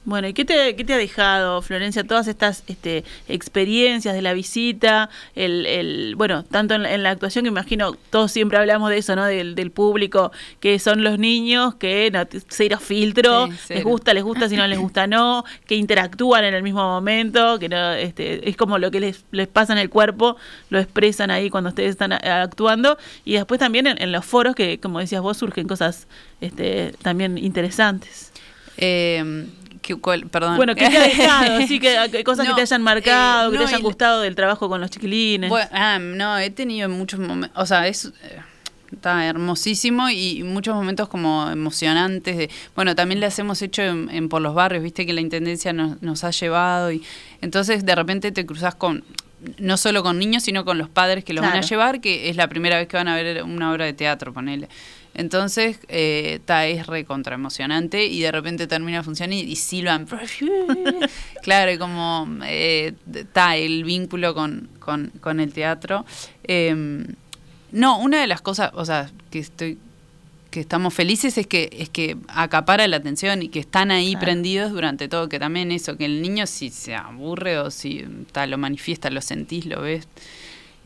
Bueno, 0.08 0.26
¿y 0.26 0.32
qué 0.32 0.46
te, 0.46 0.74
qué 0.74 0.84
te 0.84 0.94
ha 0.94 0.96
dejado, 0.96 1.60
Florencia, 1.60 2.02
todas 2.02 2.28
estas 2.28 2.64
este, 2.66 3.04
experiencias 3.28 4.14
de 4.14 4.22
la 4.22 4.32
visita? 4.32 5.10
El, 5.34 5.66
el 5.66 6.14
bueno, 6.16 6.44
tanto 6.44 6.76
en, 6.76 7.02
la 7.02 7.10
actuación 7.10 7.44
que 7.44 7.50
imagino, 7.50 7.92
todos 8.08 8.32
siempre 8.32 8.56
hablamos 8.56 8.88
de 8.88 8.96
eso, 8.96 9.14
¿no? 9.16 9.26
Del, 9.26 9.54
del 9.54 9.70
público, 9.70 10.32
que 10.60 10.78
son 10.78 11.04
los 11.04 11.18
niños 11.18 11.74
que 11.74 12.10
no, 12.10 12.26
cero 12.48 12.78
filtro, 12.80 13.50
les 13.68 13.84
gusta, 13.84 14.14
les 14.14 14.24
gusta, 14.24 14.48
si 14.48 14.56
no 14.56 14.66
les 14.66 14.78
gusta, 14.78 15.06
no, 15.06 15.44
que 15.66 15.74
interactúan 15.74 16.42
en 16.42 16.54
el 16.54 16.62
mismo 16.62 16.80
momento, 16.80 17.58
que 17.58 17.68
no, 17.68 17.92
este, 17.92 18.48
es 18.48 18.56
como 18.56 18.78
lo 18.78 18.90
que 18.90 19.00
les, 19.00 19.26
les 19.30 19.46
pasa 19.46 19.74
en 19.74 19.78
el 19.78 19.90
cuerpo, 19.90 20.38
lo 20.70 20.78
expresan 20.78 21.30
ahí 21.30 21.50
cuando 21.50 21.68
ustedes 21.68 21.90
están 21.90 22.14
actuando. 22.14 22.96
Y 23.26 23.34
después 23.34 23.60
también 23.60 23.86
en, 23.86 24.00
en 24.00 24.10
los 24.10 24.24
foros, 24.24 24.54
que 24.54 24.80
como 24.80 25.00
decías 25.00 25.20
vos, 25.20 25.36
surgen 25.36 25.68
cosas 25.68 26.08
este, 26.40 26.94
también 27.02 27.36
interesantes. 27.36 28.32
Eh, 28.78 29.44
perdón. 30.30 30.56
Bueno, 30.56 30.74
¿qué 30.74 30.88
te 30.88 30.96
ha 30.96 31.02
dejado? 31.02 31.60
Sí, 31.68 31.80
que, 31.80 32.24
cosas 32.24 32.46
que 32.46 32.54
te 32.54 32.62
hayan 32.62 32.82
marcado, 32.82 33.50
que 33.50 33.58
te 33.58 33.64
hayan 33.64 33.82
gustado 33.82 34.22
del 34.22 34.34
trabajo 34.34 34.68
con 34.68 34.80
los 34.80 34.90
chiquilines. 34.90 35.50
Bueno, 35.50 35.68
ah, 35.72 35.98
no, 35.98 36.38
he 36.38 36.50
tenido 36.50 36.88
muchos 36.88 37.20
momentos, 37.20 37.60
o 37.60 37.66
sea, 37.66 37.86
es... 37.86 38.06
Eh, 38.06 38.40
está 38.92 39.26
hermosísimo 39.26 40.08
y 40.08 40.42
muchos 40.44 40.74
momentos 40.74 41.08
como 41.08 41.50
emocionantes. 41.50 42.38
De, 42.38 42.50
bueno, 42.74 42.94
también 42.94 43.20
las 43.20 43.38
hemos 43.38 43.60
hecho 43.60 43.82
en, 43.82 44.30
por 44.30 44.40
los 44.40 44.54
barrios, 44.54 44.82
viste 44.82 45.04
que 45.04 45.12
la 45.12 45.20
intendencia 45.20 45.74
nos, 45.74 46.00
nos 46.00 46.24
ha 46.24 46.30
llevado 46.30 46.90
y 46.90 47.02
entonces 47.42 47.84
de 47.84 47.94
repente 47.94 48.32
te 48.32 48.46
cruzas 48.46 48.74
con 48.74 49.04
no 49.58 49.76
solo 49.76 50.02
con 50.02 50.18
niños, 50.18 50.42
sino 50.42 50.64
con 50.64 50.78
los 50.78 50.88
padres 50.88 51.24
que 51.24 51.32
los 51.32 51.44
van 51.44 51.56
a 51.56 51.60
llevar, 51.60 52.00
que 52.00 52.28
es 52.28 52.36
la 52.36 52.48
primera 52.48 52.76
vez 52.76 52.88
que 52.88 52.96
van 52.96 53.08
a 53.08 53.14
ver 53.14 53.42
una 53.44 53.70
obra 53.72 53.84
de 53.84 53.92
teatro, 53.92 54.32
ponele. 54.32 54.68
Entonces, 55.18 55.80
eh, 55.88 56.40
es 56.46 56.86
recontra 56.86 57.34
emocionante 57.34 58.06
y 58.06 58.20
de 58.20 58.30
repente 58.30 58.68
termina 58.68 59.02
funcionando 59.02 59.34
y, 59.34 59.50
y 59.50 59.56
silban. 59.56 60.06
claro, 61.42 61.76
como 61.76 62.28
está 62.44 63.56
eh, 63.56 63.66
el 63.66 63.82
vínculo 63.82 64.32
con, 64.32 64.68
con, 64.78 65.40
el 65.40 65.52
teatro. 65.52 66.06
Em, 66.44 67.04
no, 67.72 67.98
una 67.98 68.20
de 68.20 68.28
las 68.28 68.42
cosas, 68.42 68.70
o 68.74 68.84
sea, 68.84 69.10
que 69.30 69.40
estoy 69.40 69.76
que 70.52 70.60
estamos 70.60 70.94
felices 70.94 71.36
es 71.36 71.46
que 71.46 71.68
es 71.72 71.90
que 71.90 72.16
acapara 72.28 72.86
la 72.86 72.96
atención 72.96 73.42
y 73.42 73.48
que 73.48 73.58
están 73.58 73.90
ahí 73.90 74.16
prendidos 74.16 74.70
durante 74.72 75.08
todo, 75.08 75.28
que 75.28 75.40
también 75.40 75.72
eso, 75.72 75.96
que 75.96 76.04
el 76.04 76.22
niño 76.22 76.46
si 76.46 76.70
se 76.70 76.94
aburre 76.94 77.58
o 77.58 77.72
si 77.72 78.06
lo 78.46 78.56
manifiesta, 78.56 79.10
lo 79.10 79.20
sentís, 79.20 79.66
lo 79.66 79.82
ves, 79.82 80.06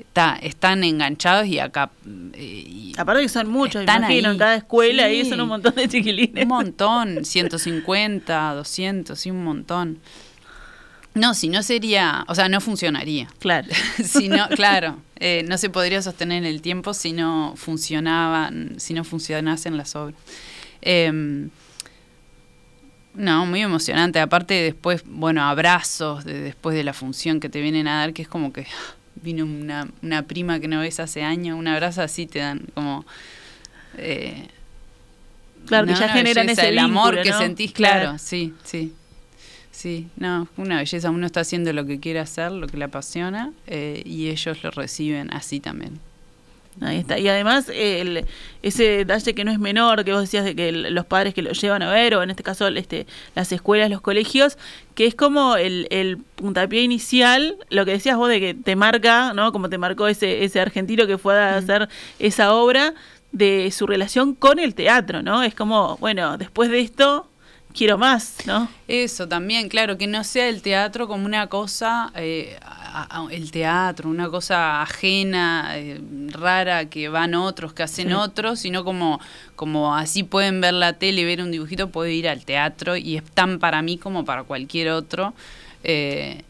está, 0.03 0.39
están 0.43 0.85
enganchados 0.85 1.47
y 1.47 1.59
acá... 1.59 1.91
Eh, 2.35 2.93
Aparte 2.99 3.23
que 3.23 3.29
son 3.29 3.49
muchos, 3.49 3.81
están 3.81 4.03
imagino, 4.03 4.33
en 4.33 4.39
cada 4.39 4.57
escuela 4.57 5.11
y 5.11 5.25
son 5.25 5.41
un 5.41 5.49
montón 5.49 5.75
de 5.75 5.89
chiquilines. 5.89 6.43
Un 6.43 6.49
montón, 6.49 7.25
150, 7.25 8.55
200, 8.55 9.19
sí, 9.19 9.31
un 9.31 9.45
montón. 9.45 9.99
No, 11.15 11.35
si 11.35 11.49
no 11.49 11.63
sería, 11.63 12.25
o 12.29 12.35
sea, 12.35 12.49
no 12.49 12.61
funcionaría. 12.61 13.29
Claro. 13.39 13.69
si 14.05 14.29
no, 14.29 14.49
claro, 14.49 14.99
eh, 15.17 15.45
no 15.49 15.59
se 15.59 15.71
podría 15.71 16.03
sostener 16.03 16.39
en 16.39 16.47
el 16.47 16.63
tiempo 16.63 16.95
si 16.95 17.13
no 17.13 17.55
funcionaban, 17.57 18.75
si 18.79 18.95
no 18.95 19.05
funcionasen 19.05 19.77
las 19.77 19.97
obras. 19.97 20.19
Em, 20.81 21.51
no, 23.15 23.47
muy 23.47 23.63
emocionante. 23.63 24.21
Aparte 24.21 24.55
después, 24.55 25.03
bueno, 25.07 25.43
abrazos 25.43 26.25
de, 26.25 26.41
después 26.41 26.75
de 26.77 26.85
la 26.85 26.93
función 26.93 27.41
que 27.41 27.49
te 27.49 27.61
vienen 27.61 27.89
a 27.89 28.01
dar, 28.01 28.13
que 28.13 28.23
es 28.23 28.29
como 28.29 28.53
que 28.53 28.67
vino 29.23 29.45
una, 29.45 29.89
una 30.03 30.23
prima 30.23 30.61
que 30.61 30.69
no 30.69 30.81
ves 30.81 31.01
hace 31.01 31.23
años, 31.23 31.59
un 31.59 31.69
abrazo 31.69 32.03
así 32.03 32.27
te 32.27 32.41
dan 32.41 32.67
como... 32.75 33.05
Eh, 33.99 34.49
claro, 35.67 35.87
que 35.87 35.95
ya 35.95 36.09
generan 36.09 36.49
ese 36.49 36.69
el 36.69 36.79
amor 36.79 37.21
que 37.23 37.33
sentís, 37.33 37.73
claro, 37.73 38.19
sí, 38.19 38.55
sí. 38.65 38.93
Sí, 39.71 40.09
no, 40.17 40.49
una 40.59 40.77
belleza. 40.77 41.11
Uno 41.11 41.27
está 41.27 41.41
haciendo 41.41 41.73
lo 41.73 41.87
que 41.87 41.99
quiere 41.99 42.21
hacer, 42.21 42.53
lo 42.53 42.67
que 42.67 42.77
le 42.77 42.85
apasiona, 42.85 43.53
eh, 43.67 44.03
y 44.05 44.29
ellos 44.29 44.63
lo 44.63 44.71
reciben 44.71 45.33
así 45.33 45.61
también. 45.61 45.99
Ahí 46.81 46.99
está. 46.99 47.19
Y 47.19 47.29
además, 47.29 47.71
el, 47.73 48.27
ese 48.63 48.85
detalle 48.85 49.35
que 49.35 49.45
no 49.45 49.53
es 49.53 49.59
menor, 49.59 50.05
que 50.05 50.13
vos 50.13 50.23
decías 50.23 50.45
de 50.45 50.57
que 50.57 50.73
los 50.73 51.05
padres 51.07 51.35
que 51.35 51.43
lo 51.43 51.53
llevan 51.53 51.83
a 51.83 51.93
ver, 51.93 52.15
o 52.15 52.23
en 52.23 52.31
este 52.31 52.43
caso 52.43 52.67
este, 52.69 53.07
las 53.35 53.53
escuelas, 53.53 53.91
los 53.91 54.01
colegios, 54.01 54.57
que 54.95 55.07
es 55.07 55.15
como 55.15 55.57
el, 55.57 55.87
el 55.91 56.19
puntapié 56.37 56.83
inicial, 56.83 57.57
lo 57.69 57.85
que 57.85 57.93
decías 57.93 58.17
vos 58.17 58.29
de 58.29 58.41
que 58.41 58.55
te 58.55 58.75
marca, 58.75 59.33
¿no? 59.35 59.53
Como 59.53 59.69
te 59.69 59.79
marcó 59.79 60.09
ese, 60.09 60.45
ese 60.45 60.61
argentino 60.61 61.07
que 61.07 61.19
fue 61.19 61.39
a 61.39 61.57
hacer 61.57 61.89
esa 62.19 62.55
obra, 62.55 62.95
de 63.33 63.71
su 63.71 63.87
relación 63.87 64.35
con 64.35 64.59
el 64.59 64.75
teatro, 64.75 65.23
¿no? 65.23 65.43
Es 65.43 65.55
como, 65.55 65.97
bueno, 65.97 66.37
después 66.37 66.71
de 66.71 66.81
esto 66.81 67.29
quiero 67.75 67.99
más, 67.99 68.37
¿no? 68.47 68.69
Eso 68.89 69.29
también, 69.29 69.69
claro, 69.69 69.99
que 69.99 70.07
no 70.07 70.25
sea 70.25 70.49
el 70.49 70.63
teatro 70.63 71.09
como 71.09 71.27
una 71.27 71.47
cosa, 71.49 72.13
eh, 72.15 72.59
el 73.31 73.51
teatro, 73.51 74.09
una 74.09 74.29
cosa 74.29 74.83
ajena, 74.83 75.73
eh, 75.77 76.01
rara, 76.29 76.87
que 76.87 77.09
van 77.09 77.35
otros, 77.35 77.73
que 77.73 77.83
hacen 77.83 78.13
otros, 78.13 78.61
sino 78.61 78.85
como, 78.85 79.21
como 79.57 79.97
así 79.97 80.23
pueden 80.23 80.61
ver 80.61 80.75
la 80.75 80.95
tele, 80.95 81.25
ver 81.25 81.43
un 81.43 81.51
dibujito, 81.51 81.91
puedo 81.91 82.09
ir 82.09 82.29
al 82.29 82.45
teatro 82.45 82.97
y 82.97 83.17
es 83.17 83.25
tan 83.25 83.59
para 83.59 83.83
mí 83.83 83.99
como 83.99 84.25
para 84.25 84.45
cualquier 84.45 84.91
otro. 84.91 85.35
Eh, 85.85 86.45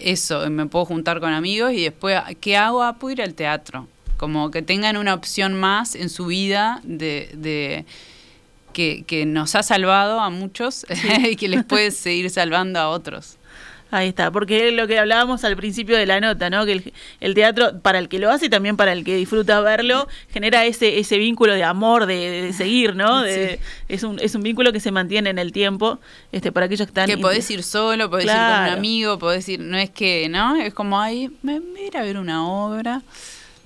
eso, 0.00 0.48
me 0.50 0.66
puedo 0.66 0.84
juntar 0.84 1.20
con 1.20 1.32
amigos 1.32 1.72
y 1.72 1.82
después, 1.82 2.20
¿qué 2.40 2.56
hago? 2.56 2.82
Ah, 2.82 2.96
puedo 2.98 3.12
ir 3.12 3.22
al 3.22 3.34
teatro 3.34 3.88
como 4.16 4.50
que 4.50 4.62
tengan 4.62 4.96
una 4.96 5.14
opción 5.14 5.54
más 5.54 5.94
en 5.94 6.08
su 6.08 6.26
vida 6.26 6.80
de, 6.84 7.84
que, 8.76 9.04
que, 9.06 9.24
nos 9.24 9.54
ha 9.54 9.62
salvado 9.62 10.20
a 10.20 10.28
muchos 10.28 10.84
y 11.30 11.36
que 11.36 11.48
les 11.48 11.64
puede 11.64 11.90
seguir 11.90 12.28
salvando 12.28 12.78
a 12.78 12.90
otros. 12.90 13.38
Ahí 13.90 14.08
está, 14.08 14.30
porque 14.30 14.72
lo 14.72 14.86
que 14.86 14.98
hablábamos 14.98 15.44
al 15.44 15.56
principio 15.56 15.96
de 15.96 16.04
la 16.04 16.20
nota, 16.20 16.50
¿no? 16.50 16.66
Que 16.66 16.92
el, 17.20 17.34
teatro, 17.34 17.80
para 17.80 17.98
el 17.98 18.08
que 18.08 18.18
lo 18.18 18.30
hace 18.30 18.46
y 18.46 18.48
también 18.50 18.76
para 18.76 18.92
el 18.92 19.04
que 19.04 19.16
disfruta 19.16 19.60
verlo, 19.62 20.08
genera 20.30 20.66
ese, 20.66 20.98
ese 20.98 21.16
vínculo 21.16 21.54
de 21.54 21.64
amor, 21.64 22.04
de, 22.04 22.52
seguir, 22.52 22.94
¿no? 22.94 23.24
es, 23.24 24.02
un, 24.02 24.18
es 24.20 24.34
un 24.34 24.42
vínculo 24.42 24.72
que 24.72 24.80
se 24.80 24.90
mantiene 24.90 25.30
en 25.30 25.38
el 25.38 25.52
tiempo, 25.52 25.98
este, 26.32 26.52
para 26.52 26.66
aquellos 26.66 26.86
que 26.86 26.90
están... 26.90 27.06
Que 27.06 27.16
podés 27.16 27.50
ir 27.50 27.62
solo, 27.62 28.10
podés 28.10 28.26
ir 28.26 28.32
con 28.32 28.40
un 28.40 28.68
amigo, 28.68 29.18
podés 29.18 29.48
ir, 29.48 29.60
no 29.60 29.78
es 29.78 29.88
que, 29.88 30.28
¿no? 30.28 30.56
Es 30.56 30.74
como, 30.74 31.00
ahí, 31.00 31.30
me, 31.42 31.60
ir 31.86 31.96
a 31.96 32.02
ver 32.02 32.18
una 32.18 32.46
obra. 32.46 33.02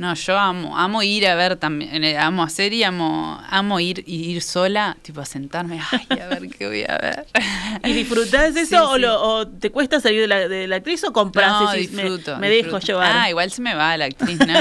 No, 0.01 0.15
yo 0.15 0.39
amo, 0.39 0.79
amo 0.79 1.03
ir 1.03 1.27
a 1.27 1.35
ver 1.35 1.57
también, 1.57 2.17
amo 2.17 2.43
hacer 2.43 2.73
y 2.73 2.85
amo, 2.85 3.39
amo 3.51 3.81
ir 3.81 4.03
y 4.07 4.31
ir 4.31 4.41
sola, 4.41 4.97
tipo 5.03 5.21
a 5.21 5.27
sentarme, 5.27 5.79
ay, 5.93 6.19
a 6.19 6.27
ver 6.27 6.49
qué 6.49 6.69
voy 6.69 6.85
a 6.85 6.97
ver. 6.97 7.27
¿Y 7.85 7.93
disfrutás 7.93 8.57
eso 8.57 8.93
o, 8.93 9.47
te 9.47 9.71
cuesta 9.71 10.01
salir 10.01 10.23
de 10.23 10.27
la, 10.27 10.49
de 10.49 10.67
la 10.69 10.77
actriz 10.77 11.05
o 11.05 11.13
compras? 11.13 11.51
No, 11.51 11.73
disfruto. 11.75 12.39
Me, 12.39 12.49
dejo 12.49 12.79
llevar. 12.79 13.13
Ah, 13.15 13.29
igual 13.29 13.51
se 13.51 13.61
me 13.61 13.75
va 13.75 13.95
la 13.99 14.07
actriz, 14.07 14.39
¿no? 14.39 14.55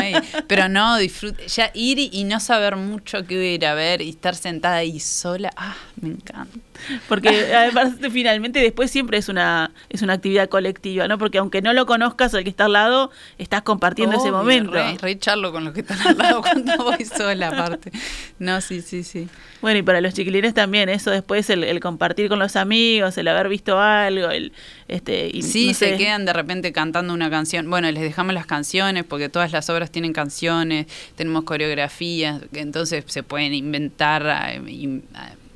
pero 0.48 0.68
no, 0.68 0.98
disfruto. 0.98 1.42
Ya 1.46 1.72
ir 1.74 2.00
y, 2.00 2.26
no 2.26 2.42
saber 2.42 2.76
mucho 2.76 3.26
qué 3.26 3.38
voy 3.38 3.46
a 3.46 3.54
ir 3.54 3.66
a 3.66 3.74
ver 3.76 4.02
y 4.02 4.10
estar 4.10 4.36
sentada 4.36 4.76
ahí 4.76 5.00
sola, 5.00 5.52
ah, 5.56 5.78
me 6.02 6.10
encanta. 6.10 6.60
Porque 7.08 7.30
además 7.56 7.94
finalmente 8.12 8.60
después 8.60 8.92
siempre 8.92 9.18
es 9.18 9.30
una 9.30 9.72
es 9.90 10.02
una 10.02 10.14
actividad 10.14 10.50
colectiva, 10.50 11.08
¿no? 11.08 11.18
Porque 11.18 11.38
aunque 11.38 11.62
no 11.62 11.74
lo 11.74 11.86
conozcas 11.86 12.34
al 12.34 12.44
que 12.44 12.50
está 12.50 12.66
al 12.66 12.74
lado, 12.74 13.12
estás 13.38 13.62
compartiendo 13.62 14.18
ese 14.18 14.32
momento. 14.32 14.72
Re, 15.02 15.18
charlo 15.30 15.52
con 15.52 15.64
los 15.64 15.74
que 15.74 15.82
están 15.82 16.00
al 16.02 16.18
lado 16.18 16.42
cuando 16.42 16.76
voy 16.78 17.06
sola 17.06 17.50
aparte. 17.50 17.92
No, 18.40 18.62
sí, 18.62 18.82
sí, 18.82 19.04
sí. 19.04 19.28
Bueno, 19.62 19.80
y 19.80 19.84
para 19.84 20.02
los 20.02 20.14
chiquilines 20.14 20.54
también, 20.54 20.90
eso 20.90 21.12
después 21.12 21.50
el, 21.50 21.80
compartir 21.80 22.30
con 22.30 22.40
los 22.40 22.56
amigos, 22.56 23.18
el 23.18 23.28
haber 23.28 23.50
visto 23.50 23.80
algo, 23.80 24.30
el 24.30 24.54
este 24.88 25.30
y, 25.32 25.44
Sí, 25.44 25.74
se 25.74 25.98
quedan 25.98 26.26
de 26.26 26.34
repente 26.34 26.72
cantando 26.72 27.14
una 27.14 27.30
canción. 27.30 27.70
Bueno, 27.70 27.92
les 27.92 28.02
dejamos 28.02 28.34
las 28.34 28.46
canciones 28.46 29.04
porque 29.04 29.30
todas 29.30 29.52
las 29.52 29.70
obras 29.70 29.92
tienen 29.92 30.14
canciones, 30.14 30.88
tenemos 31.16 31.44
coreografías, 31.44 32.42
entonces 32.54 33.04
se 33.08 33.22
pueden 33.22 33.54
inventar 33.54 34.26
eh, 34.50 35.02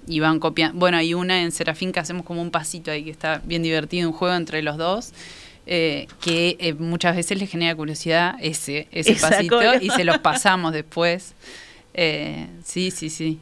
y 0.05 0.19
van 0.19 0.39
copiando. 0.39 0.77
Bueno, 0.77 0.97
hay 0.97 1.13
una 1.13 1.41
en 1.41 1.51
Serafín 1.51 1.91
que 1.91 1.99
hacemos 1.99 2.25
como 2.25 2.41
un 2.41 2.51
pasito 2.51 2.91
ahí 2.91 3.03
que 3.03 3.12
está 3.12 3.41
bien 3.45 3.63
divertido, 3.63 4.09
un 4.09 4.15
juego 4.15 4.36
entre 4.36 4.62
los 4.62 4.77
dos. 4.77 5.13
Eh, 5.65 6.08
que 6.19 6.58
eh, 6.60 6.73
muchas 6.73 7.15
veces 7.15 7.38
les 7.38 7.49
genera 7.49 7.73
curiosidad 7.73 8.36
ese, 8.41 8.89
ese 8.91 9.15
pasito 9.15 9.62
y 9.80 9.89
se 9.91 10.04
los 10.04 10.17
pasamos 10.19 10.73
después. 10.73 11.34
Eh, 11.93 12.47
sí, 12.65 12.91
sí, 12.91 13.10
sí. 13.10 13.39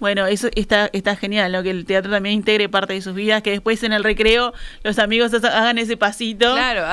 Bueno, 0.00 0.26
eso 0.26 0.48
está, 0.54 0.90
está 0.92 1.16
genial, 1.16 1.52
¿no? 1.52 1.62
Que 1.62 1.70
el 1.70 1.84
teatro 1.86 2.10
también 2.10 2.34
integre 2.34 2.68
parte 2.68 2.94
de 2.94 3.00
sus 3.00 3.14
vidas, 3.14 3.42
que 3.42 3.50
después 3.50 3.82
en 3.84 3.92
el 3.92 4.04
recreo 4.04 4.52
los 4.82 4.98
amigos 4.98 5.32
hagan 5.32 5.78
ese 5.78 5.96
pasito. 5.96 6.52
Claro, 6.52 6.84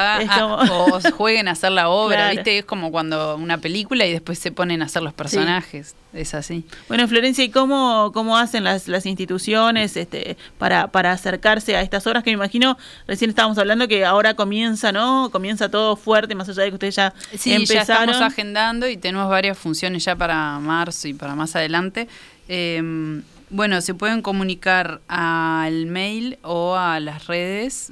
o 0.71 0.99
jueguen 1.11 1.47
a 1.47 1.51
hacer 1.51 1.71
la 1.71 1.89
obra, 1.89 2.31
¿viste? 2.31 2.59
Es 2.59 2.65
como 2.65 2.91
cuando 2.91 3.35
una 3.35 3.57
película 3.57 4.05
y 4.05 4.11
después 4.11 4.39
se 4.39 4.51
ponen 4.51 4.81
a 4.81 4.85
hacer 4.85 5.01
los 5.01 5.13
personajes. 5.13 5.95
Es 6.13 6.33
así. 6.33 6.65
Bueno, 6.89 7.07
Florencia, 7.07 7.43
¿y 7.43 7.49
cómo, 7.49 8.11
cómo 8.13 8.37
hacen 8.37 8.65
las, 8.65 8.89
las 8.89 9.05
instituciones 9.05 9.95
este, 9.95 10.35
para, 10.57 10.87
para 10.87 11.13
acercarse 11.13 11.77
a 11.77 11.81
estas 11.81 12.05
obras 12.05 12.23
que 12.23 12.31
me 12.31 12.33
imagino, 12.33 12.77
recién 13.07 13.29
estábamos 13.29 13.57
hablando 13.57 13.87
que 13.87 14.03
ahora 14.03 14.33
comienza, 14.33 14.91
¿no? 14.91 15.29
Comienza 15.31 15.69
todo 15.69 15.95
fuerte, 15.95 16.35
más 16.35 16.49
allá 16.49 16.63
de 16.63 16.69
que 16.69 16.75
ustedes 16.75 16.95
ya 16.95 17.13
sí, 17.33 17.65
ya 17.65 17.81
estamos 17.81 18.17
agendando 18.17 18.89
y 18.89 18.97
tenemos 18.97 19.29
varias 19.29 19.57
funciones 19.57 20.03
ya 20.03 20.15
para 20.15 20.59
marzo 20.59 21.07
y 21.07 21.13
para 21.13 21.33
más 21.33 21.55
adelante. 21.55 22.09
Eh, 22.53 23.21
bueno, 23.53 23.81
se 23.81 23.93
pueden 23.93 24.21
comunicar 24.21 25.01
al 25.09 25.85
mail 25.85 26.37
o 26.41 26.75
a 26.75 27.01
las 27.01 27.27
redes. 27.27 27.91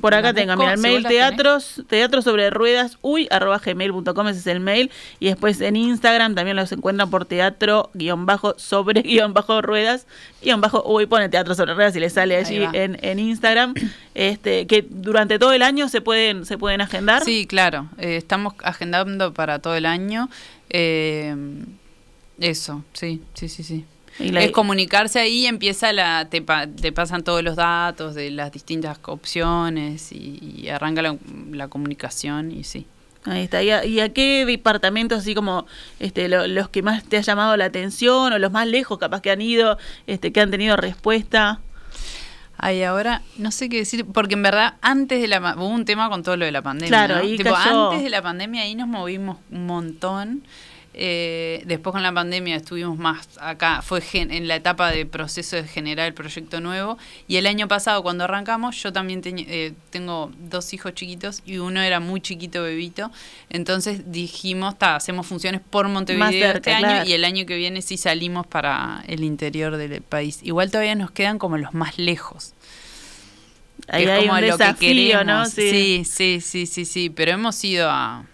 Por 0.00 0.14
acá 0.14 0.32
tengan, 0.32 0.56
mira, 0.56 0.74
el 0.74 0.78
mail 0.78 1.04
teatros, 1.04 1.82
teatro 1.88 2.22
sobre 2.22 2.48
ruedas, 2.48 2.96
uy, 3.02 3.26
arroba 3.32 3.58
gmail.com, 3.58 4.28
ese 4.28 4.38
es 4.38 4.46
el 4.46 4.60
mail. 4.60 4.92
Y 5.18 5.26
después 5.26 5.60
en 5.60 5.74
Instagram 5.74 6.36
también 6.36 6.56
los 6.56 6.70
encuentran 6.70 7.10
por 7.10 7.24
teatro, 7.24 7.90
guion 7.94 8.24
bajo, 8.24 8.54
sobre, 8.56 9.02
guion 9.02 9.34
bajo, 9.34 9.62
ruedas, 9.62 10.06
guion 10.40 10.60
bajo, 10.60 10.84
uy, 10.86 11.06
pone 11.06 11.28
teatro 11.28 11.56
sobre 11.56 11.74
ruedas 11.74 11.96
y 11.96 12.00
le 12.00 12.08
sale 12.08 12.36
allí 12.36 12.62
en, 12.72 12.98
en, 13.02 13.18
Instagram. 13.18 13.74
este 14.14 14.68
Que 14.68 14.86
durante 14.88 15.40
todo 15.40 15.52
el 15.52 15.62
año 15.62 15.88
se 15.88 16.00
pueden, 16.00 16.46
se 16.46 16.56
pueden 16.56 16.80
agendar. 16.80 17.24
Sí, 17.24 17.48
claro, 17.48 17.88
eh, 17.98 18.14
estamos 18.14 18.54
agendando 18.62 19.34
para 19.34 19.58
todo 19.58 19.74
el 19.74 19.86
año. 19.86 20.30
Eh, 20.70 21.34
eso, 22.42 22.84
sí, 22.92 23.22
sí, 23.34 23.48
sí, 23.48 23.62
sí. 23.62 23.84
Es 24.18 24.50
comunicarse 24.50 25.20
ahí 25.20 25.40
y 25.40 25.46
empieza 25.46 25.92
la, 25.92 26.28
te, 26.28 26.42
pasan 26.42 27.24
todos 27.24 27.42
los 27.42 27.56
datos 27.56 28.14
de 28.14 28.30
las 28.30 28.52
distintas 28.52 28.98
opciones 29.04 30.12
y, 30.12 30.68
arranca 30.68 31.02
la, 31.02 31.68
comunicación 31.68 32.52
y 32.52 32.64
sí. 32.64 32.86
Ahí 33.24 33.44
está. 33.44 33.62
¿Y 33.62 34.00
a, 34.00 34.12
qué 34.12 34.44
departamentos, 34.44 35.20
así 35.20 35.34
como 35.34 35.66
este, 36.00 36.28
los 36.28 36.68
que 36.68 36.82
más 36.82 37.04
te 37.04 37.16
ha 37.16 37.20
llamado 37.20 37.56
la 37.56 37.66
atención 37.66 38.32
o 38.32 38.38
los 38.38 38.52
más 38.52 38.66
lejos 38.66 38.98
capaz 38.98 39.22
que 39.22 39.30
han 39.30 39.40
ido, 39.40 39.78
este, 40.06 40.32
que 40.32 40.40
han 40.40 40.50
tenido 40.50 40.76
respuesta? 40.76 41.60
Ay, 42.58 42.82
ahora 42.82 43.22
no 43.38 43.50
sé 43.50 43.68
qué 43.68 43.78
decir, 43.78 44.04
porque 44.04 44.34
en 44.34 44.42
verdad 44.42 44.74
antes 44.82 45.20
de 45.20 45.28
la 45.28 45.54
hubo 45.56 45.68
un 45.68 45.84
tema 45.84 46.08
con 46.10 46.22
todo 46.22 46.36
lo 46.36 46.44
de 46.44 46.52
la 46.52 46.62
pandemia. 46.62 46.88
Claro, 46.88 47.16
ahí 47.16 47.36
antes 47.44 48.02
de 48.02 48.10
la 48.10 48.22
pandemia 48.22 48.62
ahí 48.62 48.74
nos 48.74 48.88
movimos 48.88 49.38
un 49.50 49.66
montón. 49.66 50.42
Eh, 50.94 51.62
después 51.64 51.92
con 51.92 52.02
la 52.02 52.12
pandemia 52.12 52.56
estuvimos 52.56 52.98
más 52.98 53.26
acá, 53.40 53.80
fue 53.80 54.02
en 54.12 54.46
la 54.46 54.56
etapa 54.56 54.90
de 54.90 55.06
proceso 55.06 55.56
de 55.56 55.64
generar 55.64 56.06
el 56.06 56.14
proyecto 56.14 56.60
nuevo. 56.60 56.98
Y 57.26 57.36
el 57.36 57.46
año 57.46 57.66
pasado 57.68 58.02
cuando 58.02 58.24
arrancamos, 58.24 58.82
yo 58.82 58.92
también 58.92 59.22
eh, 59.24 59.72
tengo 59.90 60.30
dos 60.38 60.74
hijos 60.74 60.94
chiquitos 60.94 61.42
y 61.46 61.58
uno 61.58 61.80
era 61.80 62.00
muy 62.00 62.20
chiquito, 62.20 62.62
bebito. 62.62 63.10
Entonces 63.48 64.12
dijimos, 64.12 64.74
hacemos 64.80 65.26
funciones 65.26 65.60
por 65.60 65.88
Montevideo 65.88 66.52
este 66.52 66.72
año 66.72 67.04
y 67.06 67.12
el 67.12 67.24
año 67.24 67.46
que 67.46 67.56
viene 67.56 67.80
sí 67.80 67.96
salimos 67.96 68.46
para 68.46 69.02
el 69.06 69.24
interior 69.24 69.76
del 69.76 70.02
país. 70.02 70.40
Igual 70.42 70.70
todavía 70.70 70.94
nos 70.94 71.10
quedan 71.10 71.38
como 71.38 71.56
los 71.56 71.72
más 71.72 71.98
lejos. 71.98 72.54
Ahí 73.88 74.06
hay 74.06 74.26
como 74.26 74.38
un 74.38 74.46
lo 74.46 74.58
que 74.58 74.74
queremos. 74.78 75.26
¿no? 75.26 75.46
sí, 75.46 76.04
sí, 76.04 76.40
sí, 76.40 76.66
sí, 76.66 76.84
sí. 76.84 77.10
Pero 77.10 77.32
hemos 77.32 77.62
ido 77.64 77.90
a 77.90 78.24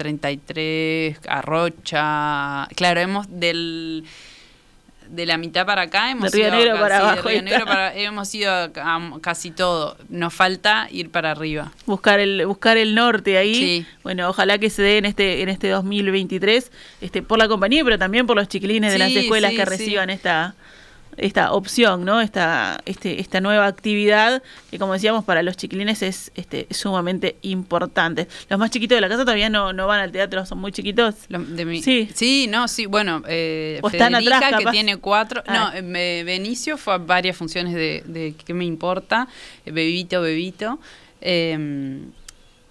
33, 0.00 1.20
Arrocha. 1.28 2.66
Claro, 2.74 3.00
hemos 3.00 3.26
del 3.28 4.06
de 5.10 5.26
la 5.26 5.36
mitad 5.36 5.66
para 5.66 5.82
acá 5.82 6.10
hemos 6.10 6.34
ido 6.34 6.50
Negro 6.52 6.78
para 6.78 6.98
abajo. 6.98 7.28
hemos 7.28 8.34
ido 8.34 8.50
a, 8.50 8.70
casi 9.20 9.50
todo. 9.50 9.98
Nos 10.08 10.32
falta 10.32 10.88
ir 10.90 11.10
para 11.10 11.32
arriba. 11.32 11.70
Buscar 11.84 12.18
el 12.18 12.46
buscar 12.46 12.78
el 12.78 12.94
norte 12.94 13.36
ahí. 13.36 13.86
Bueno, 14.02 14.30
ojalá 14.30 14.56
que 14.56 14.70
se 14.70 14.80
dé 14.80 14.96
en 14.96 15.04
este 15.04 15.42
en 15.42 15.50
este 15.50 15.68
2023 15.68 16.72
este 17.02 17.22
por 17.22 17.38
la 17.38 17.48
compañía, 17.48 17.84
pero 17.84 17.98
también 17.98 18.26
por 18.26 18.36
los 18.36 18.48
chiquilines 18.48 18.92
de 18.92 18.98
las 18.98 19.12
escuelas 19.12 19.52
que 19.52 19.66
reciban 19.66 20.08
esta 20.08 20.54
esta 21.16 21.52
opción, 21.52 22.04
¿no? 22.04 22.20
Esta, 22.20 22.80
este, 22.86 23.20
esta 23.20 23.40
nueva 23.40 23.66
actividad 23.66 24.42
que 24.70 24.78
como 24.78 24.92
decíamos 24.94 25.24
para 25.24 25.42
los 25.42 25.56
chiquilines 25.56 26.02
es 26.02 26.32
este, 26.34 26.66
sumamente 26.70 27.36
importante. 27.42 28.26
Los 28.48 28.58
más 28.58 28.70
chiquitos 28.70 28.96
de 28.96 29.00
la 29.02 29.08
casa 29.08 29.22
todavía 29.24 29.50
no, 29.50 29.72
no 29.72 29.86
van 29.86 30.00
al 30.00 30.12
teatro, 30.12 30.46
son 30.46 30.58
muy 30.58 30.72
chiquitos. 30.72 31.14
Lo- 31.28 31.40
de 31.40 31.64
mi- 31.64 31.82
Sí. 31.82 32.08
sí, 32.14 32.46
no, 32.48 32.68
sí, 32.68 32.86
bueno, 32.86 33.22
eh, 33.28 33.80
O 33.82 33.88
están 33.88 34.12
Federica, 34.12 34.36
atrás, 34.38 34.60
que 34.64 34.70
tiene 34.70 34.96
cuatro, 34.96 35.42
Ah. 35.46 35.72
no, 35.82 35.96
eh, 35.96 36.22
Benicio 36.24 36.76
fue 36.78 36.94
a 36.94 36.98
varias 36.98 37.36
funciones 37.36 37.74
de, 37.74 38.02
de 38.06 38.34
¿Qué 38.44 38.54
me 38.54 38.64
importa? 38.64 39.28
Eh, 39.66 39.72
Bebito, 39.72 40.22
Bebito, 40.22 40.78
eh, 41.20 42.00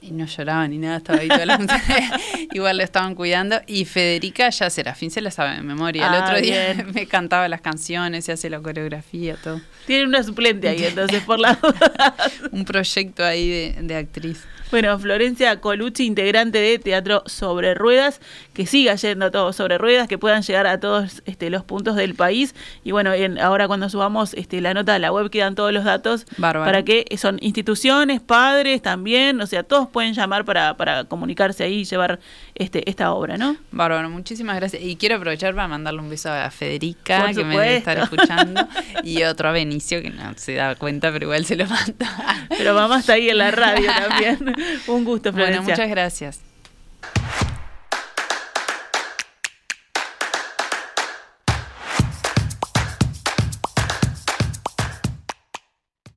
y 0.01 0.11
no 0.11 0.25
lloraba 0.25 0.67
ni 0.67 0.77
nada, 0.77 0.97
estaba 0.97 1.19
ahí 1.19 1.27
toda 1.27 1.45
la 1.45 1.59
igual 2.53 2.77
lo 2.77 2.83
estaban 2.83 3.15
cuidando, 3.15 3.59
y 3.67 3.85
Federica 3.85 4.49
ya 4.49 4.69
Serafín 4.69 5.11
se 5.11 5.21
la 5.21 5.31
sabe 5.31 5.55
de 5.55 5.61
memoria, 5.61 6.07
el 6.07 6.13
Ah, 6.13 6.23
otro 6.25 6.41
día 6.41 6.73
bien. 6.73 6.91
me 6.93 7.05
cantaba 7.07 7.47
las 7.47 7.61
canciones, 7.61 8.25
se 8.25 8.31
hace 8.31 8.49
la 8.49 8.59
coreografía, 8.59 9.35
todo. 9.43 9.61
Tienen 9.85 10.07
una 10.07 10.23
suplente 10.23 10.67
ahí, 10.69 10.83
entonces, 10.83 11.23
por 11.23 11.39
la. 11.39 11.57
Un 12.51 12.63
proyecto 12.65 13.23
ahí 13.25 13.49
de, 13.49 13.75
de 13.81 13.95
actriz. 13.95 14.45
Bueno, 14.71 14.99
Florencia 14.99 15.59
Colucci, 15.59 16.05
integrante 16.05 16.59
de 16.59 16.77
Teatro 16.77 17.23
Sobre 17.25 17.73
Ruedas, 17.73 18.21
que 18.53 18.67
siga 18.67 18.93
yendo 18.93 19.25
a 19.25 19.31
todo 19.31 19.51
sobre 19.51 19.79
ruedas, 19.79 20.07
que 20.07 20.19
puedan 20.19 20.43
llegar 20.43 20.67
a 20.67 20.79
todos 20.79 21.23
este, 21.25 21.49
los 21.49 21.63
puntos 21.63 21.95
del 21.95 22.13
país. 22.13 22.53
Y 22.83 22.91
bueno, 22.91 23.11
en- 23.13 23.39
ahora 23.39 23.65
cuando 23.67 23.89
subamos 23.89 24.35
este, 24.35 24.61
la 24.61 24.75
nota 24.75 24.93
a 24.93 24.99
la 24.99 25.11
web 25.11 25.31
quedan 25.31 25.55
todos 25.55 25.73
los 25.73 25.85
datos 25.85 26.27
Bárbaro. 26.37 26.65
para 26.69 26.83
que 26.85 27.03
son 27.17 27.39
instituciones, 27.41 28.21
padres 28.21 28.83
también, 28.83 29.41
o 29.41 29.47
sea, 29.47 29.63
todos 29.63 29.87
pueden 29.89 30.13
llamar 30.13 30.45
para, 30.45 30.75
para 30.77 31.03
comunicarse 31.05 31.63
ahí 31.63 31.81
y 31.81 31.83
llevar 31.85 32.19
este, 32.55 32.89
esta 32.89 33.13
obra, 33.13 33.37
¿no? 33.37 33.57
Bárbaro, 33.71 34.09
muchísimas 34.09 34.55
gracias. 34.55 34.81
Y 34.81 34.95
quiero 34.95 35.15
aprovechar 35.15 35.55
para 35.55 35.67
mandarle 35.67 36.01
un 36.01 36.09
beso 36.09 36.31
a 36.31 36.49
Federica, 36.51 37.33
que 37.33 37.43
me 37.43 37.55
debe 37.57 37.77
estar 37.77 37.97
escuchando, 37.97 38.67
y 39.03 39.23
otro 39.23 39.49
a 39.49 39.51
Benicio, 39.51 40.01
que 40.01 40.09
no 40.09 40.33
se 40.35 40.55
da 40.55 40.75
cuenta, 40.75 41.11
pero 41.11 41.25
igual 41.25 41.45
se 41.45 41.55
lo 41.55 41.65
manda. 41.65 42.47
Pero 42.49 42.73
mamá 42.73 42.99
está 42.99 43.13
ahí 43.13 43.29
en 43.29 43.37
la 43.37 43.51
radio 43.51 43.89
también. 44.09 44.55
Un 44.87 45.05
gusto, 45.05 45.31
Florencia. 45.31 45.61
Bueno, 45.61 45.71
muchas 45.71 45.89
gracias. 45.89 46.48